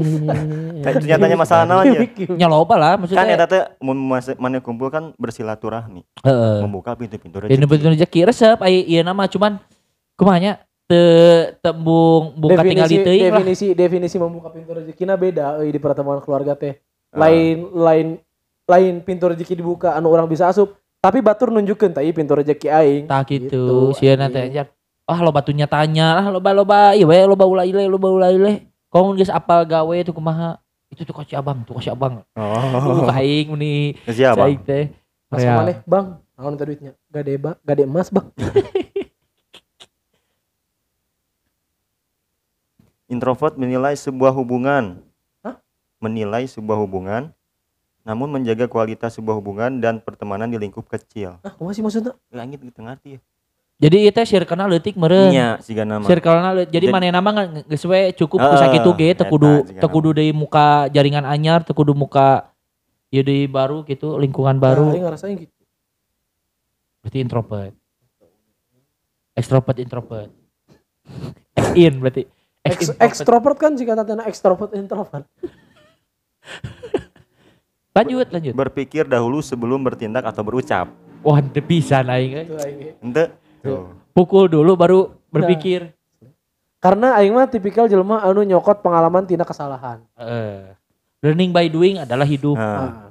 Ternyatanya 0.85 1.37
masalah 1.37 1.65
naon 1.65 1.85
ya? 1.95 2.01
Nya 2.37 2.47
loba 2.49 2.75
lah 2.77 2.93
maksudnya. 3.01 3.25
Kan 3.25 3.29
eta 3.33 3.47
teh 3.49 3.63
mun 3.81 3.97
mana 4.37 4.61
kumpul 4.61 4.93
kan 4.93 5.13
bersilaturahmi, 5.17 6.05
Heeh. 6.25 6.57
membuka 6.65 6.93
pintu-pintu 6.95 7.45
rezeki. 7.45 7.65
Betul 7.65 7.93
rezeki 7.97 8.21
resep 8.29 8.59
ai 8.61 8.85
ieu 8.85 9.01
nama 9.01 9.25
cuman 9.25 9.57
kumanya 10.19 10.61
te 10.89 11.01
tembung 11.61 12.33
buka 12.33 12.65
tinggal 12.65 12.89
di 12.89 12.97
definisi 12.97 13.05
teuing 13.05 13.23
lah. 13.29 13.39
definisi 13.45 13.67
definisi 13.77 14.17
membuka 14.17 14.49
pintu 14.49 14.73
rezekina 14.73 15.21
beda 15.21 15.61
euy 15.61 15.69
di 15.69 15.77
pertemuan 15.77 16.19
keluarga 16.25 16.57
teh 16.57 16.81
Ah. 17.09 17.25
lain 17.25 17.65
lain 17.73 18.07
lain 18.69 18.95
pintu 19.01 19.33
rezeki 19.33 19.65
dibuka 19.65 19.97
anu 19.97 20.13
orang 20.13 20.29
bisa 20.29 20.45
asup 20.49 20.77
tapi 21.01 21.25
batur 21.25 21.49
nunjukkeun 21.49 21.97
tah 21.97 22.05
ieu 22.05 22.13
pintu 22.13 22.37
rezeki 22.37 22.69
aing 22.69 23.05
Tah 23.09 23.25
gitu. 23.25 23.97
Sieuna 23.97 24.29
teh. 24.29 24.53
Ah 25.09 25.21
loba 25.25 25.41
tuh 25.41 25.57
tanya 25.57 26.21
lah 26.21 26.27
loba 26.29 26.53
loba 26.53 26.79
ieu 26.93 27.09
we 27.09 27.17
loba 27.25 27.45
ulah 27.49 27.65
ile 27.65 27.89
loba 27.89 28.09
ulah 28.13 28.29
ile. 28.29 28.68
Kau 28.89 29.13
geus 29.13 29.29
apal 29.29 29.65
gawe 29.65 29.97
tuh 30.01 30.13
kumaha? 30.13 30.57
Itu 30.89 31.05
tuh 31.05 31.13
kasih 31.13 31.37
abang, 31.37 31.61
tuh 31.69 31.77
kasih 31.77 31.93
abang. 31.93 32.25
Oh. 32.33 33.05
Buka 33.05 33.13
aing 33.21 33.53
meni 33.53 33.93
Siapa? 34.09 34.49
cai 34.49 34.57
teh. 34.57 34.85
Mas 35.29 35.45
Ya. 35.45 35.61
maneh 35.61 35.77
bang 35.85 36.17
naon 36.41 36.57
teh 36.57 36.65
duitnya 36.65 36.97
gade 37.13 37.37
ba 37.37 37.61
gade 37.61 37.85
emas 37.85 38.09
bang 38.09 38.33
Introvert 43.09 43.57
menilai 43.57 43.93
sebuah 43.93 44.33
hubungan. 44.33 45.01
Hah? 45.41 45.61
Menilai 46.01 46.49
sebuah 46.49 46.81
hubungan 46.81 47.33
namun 48.09 48.33
menjaga 48.33 48.65
kualitas 48.65 49.21
sebuah 49.21 49.37
hubungan 49.37 49.85
dan 49.85 50.01
pertemanan 50.01 50.49
di 50.49 50.57
lingkup 50.57 50.89
kecil. 50.89 51.37
ah 51.45 51.53
kumaha 51.53 51.77
sih 51.77 51.85
maksudnya 51.85 52.17
Langit 52.33 52.65
gitu 52.65 52.81
ngerti 52.81 53.09
ya. 53.17 53.21
Jadi 53.79 53.97
ieu 54.03 54.11
teh 54.11 54.27
circle-na 54.27 54.67
leutik 54.67 54.99
meureun. 54.99 55.31
Nya 55.31 55.63
siga 55.63 55.87
nama. 55.87 56.03
Leutik. 56.03 56.75
Jadi 56.75 56.91
Jadi- 56.91 56.91
maneh 56.91 57.15
nama 57.15 57.31
geus 57.63 57.87
we 57.87 58.11
cukup 58.11 58.43
ku 58.43 58.57
sakitu 58.59 58.91
ge 58.99 59.15
teu 59.15 59.23
eta 59.23 59.25
kudu 59.31 59.51
juga 59.63 59.79
teu 59.79 59.89
kudu 59.89 60.09
deui 60.19 60.35
muka 60.35 60.91
jaringan 60.91 61.23
anyar, 61.23 61.63
teu 61.63 61.79
kudu 61.79 61.95
muka 61.95 62.51
ieu 63.15 63.23
deui 63.23 63.47
baru 63.47 63.87
gitu, 63.87 64.19
lingkungan 64.19 64.59
nah, 64.59 64.63
baru. 64.67 64.91
aing 64.91 65.07
ngerasain 65.07 65.37
gitu 65.39 65.55
Berarti 66.99 67.19
introvert. 67.23 67.75
Extrovert 69.39 69.79
introvert. 69.79 70.31
Ex 71.55 71.67
in 71.79 71.95
berarti. 72.03 72.27
Ex 72.27 72.75
Ex- 72.75 72.83
introvert. 72.83 73.07
ekstrovert 73.07 73.57
kan 73.57 73.73
jika 73.79 73.95
tanda 73.95 74.27
ekstrovert 74.27 74.75
introvert 74.75 75.23
Lanjut, 77.95 78.27
lanjut. 78.31 78.55
Berpikir 78.55 79.07
dahulu 79.07 79.39
sebelum 79.39 79.83
bertindak 79.83 80.23
atau 80.23 80.43
berucap. 80.43 80.91
Wah, 81.23 81.39
teu 81.39 81.63
bisa 81.63 82.03
aing. 82.03 82.43
Itu 82.43 82.59
aing. 82.59 82.99
Ente. 83.03 83.31
Tuh. 83.61 83.91
Pukul 84.13 84.47
dulu 84.47 84.75
baru 84.75 84.99
berpikir. 85.29 85.95
karena 86.79 87.19
aing 87.19 87.35
mah 87.35 87.47
tipikal 87.47 87.85
jelema 87.85 88.23
anu 88.23 88.41
nyokot 88.41 88.79
pengalaman 88.79 89.27
tina 89.27 89.43
kesalahan 89.43 89.99
Heeh. 90.15 90.79
learning 91.19 91.51
by 91.51 91.67
doing 91.67 91.99
adalah 91.99 92.23
hidup. 92.23 92.55
Nah, 92.55 93.11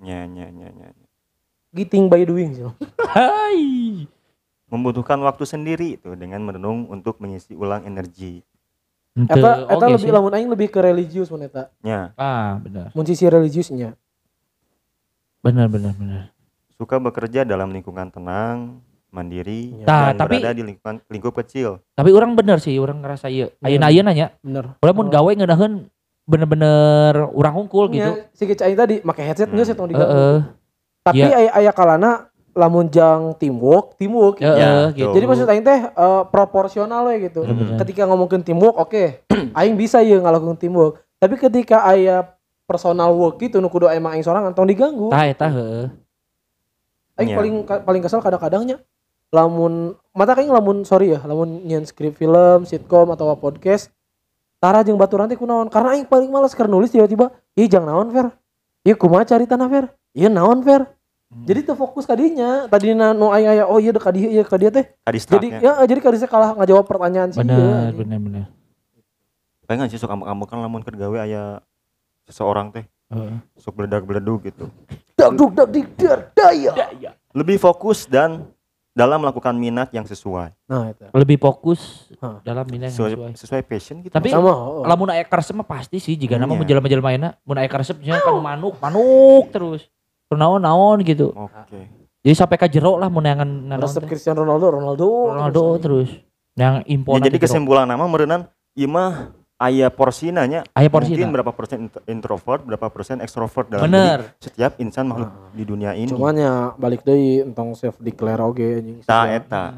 nya 0.00 0.26
nya 0.26 0.50
nya 0.50 0.66
nya. 0.68 0.90
giting 1.70 2.06
by 2.06 2.22
doing 2.22 2.50
sih 2.52 2.66
Hai. 3.06 3.62
Membutuhkan 4.66 5.16
waktu 5.20 5.46
sendiri 5.46 5.94
itu 5.94 6.12
dengan 6.12 6.42
merenung 6.42 6.84
untuk 6.86 7.16
mengisi 7.18 7.54
ulang 7.54 7.82
energi. 7.84 8.42
Eta 9.14 9.64
eta 9.64 9.86
lebih 9.88 10.10
lamun 10.10 10.30
aing 10.30 10.46
lebih 10.46 10.66
ke 10.68 10.78
religius 10.78 11.26
mun 11.26 11.42
eta 11.42 11.70
Nya, 11.78 12.10
Ah, 12.14 12.58
benar. 12.58 12.90
mun 12.90 13.02
sisi 13.02 13.22
religiusnya 13.24 13.94
Benar, 15.38 15.66
benar, 15.66 15.94
benar. 15.94 16.34
suka 16.74 16.98
bekerja 16.98 17.42
dalam 17.42 17.70
lingkungan 17.70 18.06
tenang, 18.08 18.82
mandiri, 19.08 19.72
Tah, 19.82 20.12
dan 20.12 20.20
tapi- 20.20 20.38
berada 20.38 20.52
di 20.52 20.64
lingkungan 20.64 21.00
lingkup 21.06 21.32
kecil. 21.36 21.80
Tapi 21.92 22.10
orang 22.12 22.32
bener 22.32 22.58
sih, 22.58 22.76
orang 22.76 23.00
ngerasa 23.00 23.26
ieu. 23.26 23.48
Ayeuna 23.58 23.88
ayeuna 23.88 24.12
nya, 24.12 24.36
bener 24.38 24.76
ulah 24.78 24.92
mun 24.92 25.08
Oh. 25.08 25.12
gawe 25.12 25.30
ngeunaheun 25.32 25.88
bener-bener 26.28 27.24
urang 27.32 27.56
hungkul 27.56 27.88
gitu. 27.88 28.04
Nya, 28.04 28.28
si 28.30 28.44
tadi 28.52 29.00
make 29.00 29.16
headset 29.18 29.48
Hmm. 29.48 29.56
geus 29.56 29.72
eta 29.72 29.80
diganggu 29.82 30.12
Heeh. 30.12 30.38
tapi 31.00 31.24
Iya. 31.24 31.32
aya 31.32 31.50
aya 31.56 31.72
kalana 31.72 32.28
lamun 32.52 32.84
jang 32.86 33.32
teamwork 33.34 33.96
teamwork 33.96 34.36
gitu. 34.36 34.50
Ya, 34.50 34.92
gitu. 34.92 35.14
jadi 35.14 35.24
maksud 35.24 35.46
aing 35.46 35.64
teh 35.64 35.80
eh, 35.88 36.22
proporsional 36.28 37.08
we 37.08 37.24
gitu 37.24 37.46
Bener-bener. 37.46 37.80
ketika 37.80 38.04
ngomongin 38.04 38.42
teamwork 38.42 38.76
oke 38.76 39.24
aing 39.56 39.72
bisa 39.72 40.02
ya 40.02 40.20
ngelakuin 40.20 40.58
teamwork 40.58 41.00
tapi 41.16 41.38
ketika 41.38 41.80
aya 41.82 42.28
personal 42.66 43.14
work 43.14 43.38
gitu 43.38 43.56
nu 43.56 43.72
kudu 43.72 43.88
emang 43.88 44.12
aing 44.12 44.20
sorangan 44.20 44.52
tong 44.52 44.68
diganggu 44.68 45.08
Tah 45.08 45.24
eta 45.24 45.48
heeh. 45.48 45.86
aing 47.16 47.30
Iya. 47.30 47.36
paling 47.38 47.54
paling 47.64 48.02
kesel 48.02 48.20
kadang-kadangnya 48.20 48.76
lamun 49.28 49.92
mata 50.16 50.32
aing 50.36 50.48
lamun 50.50 50.82
sorry 50.88 51.12
ya 51.12 51.20
lamun 51.24 51.62
nyen 51.64 51.84
skrip 51.84 52.16
film 52.16 52.64
sitkom 52.64 53.12
atau 53.12 53.32
podcast 53.36 53.92
Tara 54.58 54.82
jeung 54.82 54.98
baturan 54.98 55.30
teh 55.30 55.38
kunaon? 55.38 55.70
Karena 55.70 55.94
aing 55.94 56.02
paling 56.02 56.34
males 56.34 56.50
keur 56.50 56.66
nulis 56.66 56.90
tiba-tiba, 56.90 57.30
"Ih, 57.54 57.70
jang 57.70 57.86
naon, 57.86 58.10
Fer?" 58.10 58.26
Ieu 58.82 58.98
kumaha 58.98 59.22
carita 59.22 59.54
na, 59.54 59.70
Fer? 59.70 59.86
Ieu 60.18 60.26
naon, 60.26 60.66
Fer? 60.66 60.82
Jadi 61.46 61.62
teu 61.62 61.78
fokus 61.78 62.02
kadinya. 62.02 62.66
Tadina 62.66 63.14
nu 63.14 63.30
aing 63.30 63.46
aya 63.54 63.64
oh 63.70 63.78
iya 63.78 63.94
dek 63.94 64.02
ka 64.02 64.10
dieu 64.10 64.26
ieu 64.26 64.42
ka 64.42 64.58
dieu 64.58 64.72
teh. 64.72 64.82
Tadi 64.82 65.18
Jadi 65.20 65.20
startnya. 65.22 65.58
ya 65.62 65.72
jadi 65.86 66.00
kadise 66.02 66.26
kalah 66.26 66.58
ngajawab 66.58 66.90
pertanyaan 66.90 67.30
sih. 67.30 67.38
Bener, 67.38 67.94
bener, 67.94 68.18
bener. 68.18 68.44
Pengen 69.68 69.86
sih 69.92 70.00
sok 70.00 70.10
kamu 70.10 70.42
kan 70.48 70.58
lamun 70.58 70.80
keur 70.82 70.96
gawe 70.96 71.22
aya 71.22 71.60
seseorang 72.26 72.72
teh 72.72 72.88
Heeh. 73.12 73.38
sok 73.60 73.76
beledak-beleduk 73.78 74.48
gitu. 74.48 74.72
Dak 75.14 75.36
duk 75.36 75.52
dak 75.52 75.68
dik 75.68 75.86
dar 76.00 76.32
daya. 76.34 76.72
Lebih 77.36 77.60
fokus 77.60 78.08
dan 78.10 78.48
dalam 78.98 79.22
melakukan 79.22 79.54
minat 79.54 79.88
yang 79.88 80.02
sesuai. 80.02 80.50
Nah, 80.66 80.90
itu. 80.90 81.06
Lebih 81.08 81.38
fokus 81.38 82.10
Hah. 82.18 82.42
dalam 82.42 82.66
minat 82.66 82.90
yang 82.90 82.98
Sesuai, 82.98 83.12
sesuai. 83.14 83.32
sesuai 83.38 83.62
passion 83.62 83.96
gitu. 84.02 84.10
Tapi 84.10 84.28
Sama. 84.28 84.50
oh. 84.50 84.82
lamun 84.82 85.06
aya 85.08 85.22
karesep 85.22 85.54
mah 85.54 85.62
pasti 85.64 86.02
sih 86.02 86.18
jika 86.18 86.34
nama 86.34 86.50
Iya. 86.50 86.58
menjelma-jelma 86.58 87.10
enak 87.14 87.32
mun 87.40 87.56
aya 87.56 87.70
karesep 87.70 88.02
nya 88.02 88.18
kan 88.18 88.34
manuk 88.36 88.74
manuk 88.76 89.46
terus 89.48 89.86
naon 90.28 90.58
naon 90.58 90.98
gitu 91.00 91.30
Oke. 91.32 91.86
jadi 92.20 92.34
sampai 92.34 92.58
ka 92.58 92.66
jero 92.66 92.98
lah 92.98 93.06
mun 93.06 93.22
yang 93.22 93.38
Resep. 93.78 94.04
Cristiano 94.04 94.42
Ronaldo, 94.42 94.66
Ronaldo. 94.74 95.06
Ronaldo 95.30 95.62
terus 95.78 96.10
yang 96.52 96.82
impor 96.84 97.16
Ya, 97.16 97.30
jadi 97.30 97.38
kesimpulan 97.38 97.86
nama 97.86 98.02
merenang 98.04 98.50
imah 98.74 99.37
aya 99.58 99.90
porsina 99.90 100.46
nya 100.46 100.62
aya 100.70 100.86
porsi 100.86 101.18
mungkin 101.18 101.34
berapa 101.34 101.50
persen 101.50 101.90
int- 101.90 102.02
introvert, 102.06 102.62
berapa 102.62 102.86
persen 102.94 103.18
extrovert 103.18 103.66
dalam 103.66 103.90
bener 103.90 104.30
diri 104.30 104.38
setiap 104.38 104.78
insan 104.78 105.10
makhluk 105.10 105.34
di 105.50 105.66
dunia 105.66 105.98
ini. 105.98 106.06
Cuman 106.06 106.38
ya 106.38 106.78
balik 106.78 107.02
deui 107.02 107.42
entong 107.42 107.74
self 107.74 107.98
declare 107.98 108.38
oge 108.46 108.78
anjing. 108.78 109.02
Tah 109.02 109.26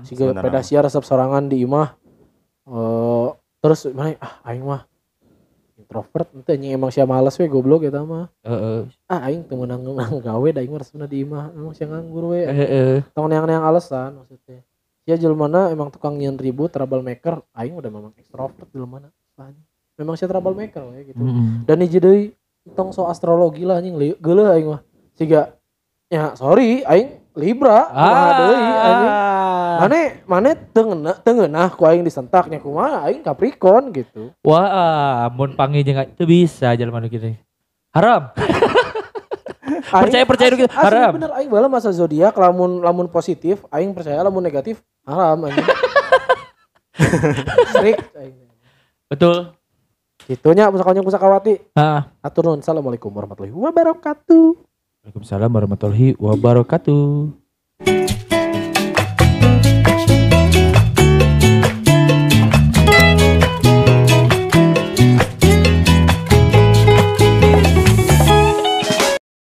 Siga- 0.04 0.36
eta. 0.36 0.60
Siga 0.60 0.80
resep 0.84 1.00
sorangan 1.00 1.48
di 1.48 1.64
imah. 1.64 1.96
Eh 2.68 3.28
terus 3.60 3.88
mana 3.92 4.16
ah 4.20 4.52
aing 4.52 4.64
mah 4.68 4.84
introvert 5.80 6.28
ente 6.36 6.52
anjing 6.52 6.76
emang 6.76 6.92
sia 6.92 7.08
males 7.08 7.40
we 7.40 7.48
goblok 7.48 7.80
eta 7.88 8.04
mah. 8.04 8.28
heeh 8.44 8.84
Ah 9.08 9.32
aing 9.32 9.48
teu 9.48 9.56
meunang 9.56 9.80
meunang 9.80 10.20
gawe 10.20 10.48
da 10.52 10.60
aing 10.60 10.76
mah 10.76 10.80
resepna 10.84 11.08
di 11.08 11.24
imah 11.24 11.56
emang 11.56 11.72
sia 11.72 11.88
nganggur 11.88 12.36
we. 12.36 12.44
heeh 12.44 13.00
Tong 13.16 13.32
neang-neang 13.32 13.64
alasan 13.64 14.20
maksudnya. 14.20 14.60
Ya 15.08 15.16
jelmana 15.16 15.72
emang 15.72 15.88
tukang 15.88 16.20
nyian 16.20 16.36
ribut 16.36 16.68
troublemaker 16.68 17.40
aing 17.56 17.80
udah 17.80 17.88
memang 17.88 18.12
extrovert 18.20 18.68
jelmana. 18.76 19.08
Anjing. 19.40 19.69
Memang 20.00 20.16
sia 20.16 20.24
troublemaker 20.24 20.80
we 20.88 21.12
gitu. 21.12 21.20
Mm-mm. 21.20 21.68
dan 21.68 21.76
hiji 21.78 22.00
deui 22.00 22.22
tong 22.72 22.88
so 22.88 23.04
astrologi 23.04 23.62
lah 23.62 23.76
anjing. 23.76 23.92
Geuleuh 24.16 24.48
aing 24.48 24.66
mah. 24.66 24.80
Siga 25.12 25.52
ya 26.08 26.32
sorry 26.32 26.80
aing 26.82 27.20
libra. 27.32 27.84
Kumaha 27.86 28.30
deui 28.34 28.56
anjing. 28.56 29.12
Ah 29.12 29.76
mane 29.78 30.00
mane 30.24 30.50
teu 30.72 30.84
ngeunah 30.84 31.16
teu 31.20 31.32
ngeunah 31.34 31.68
ku 31.70 31.84
aing 31.84 32.00
disentaknya. 32.00 32.56
Kumaha 32.58 33.04
aing 33.06 33.20
capricorn 33.20 33.92
gitu. 33.92 34.32
Wah 34.40 35.28
mun 35.28 35.52
panggil 35.52 35.84
jeung 35.84 36.00
teu 36.14 36.24
bisa 36.24 36.72
jelema 36.72 36.96
nu 36.96 37.06
kitu 37.06 37.36
haram. 37.92 38.32
Aing- 39.90 40.06
Percaya- 40.06 40.26
percaya 40.26 40.50
gitu, 40.52 40.66
asli 40.66 40.82
haram. 40.86 41.10
bener 41.14 41.30
aing 41.34 41.46
bala 41.46 41.66
masa 41.66 41.90
zodiak 41.90 42.34
lamun 42.34 42.78
lamun 42.80 43.06
positif 43.06 43.62
aing 43.68 43.90
percaya 43.90 44.18
lamun 44.20 44.38
negatif 44.40 44.78
haram 45.02 45.44
anjing. 45.44 45.66
Strict 47.68 48.06
aing. 48.14 48.34
Betul 49.06 49.50
Itunya 50.30 50.70
pusakanya 50.70 51.02
pusakawati. 51.02 51.58
ah 51.74 52.14
Atur 52.22 52.46
nuhun. 52.46 52.62
Assalamualaikum 52.62 53.10
warahmatullahi 53.10 53.50
wabarakatuh. 53.50 54.46
Waalaikumsalam 55.02 55.50
warahmatullahi 55.50 56.14
wabarakatuh 56.22 57.39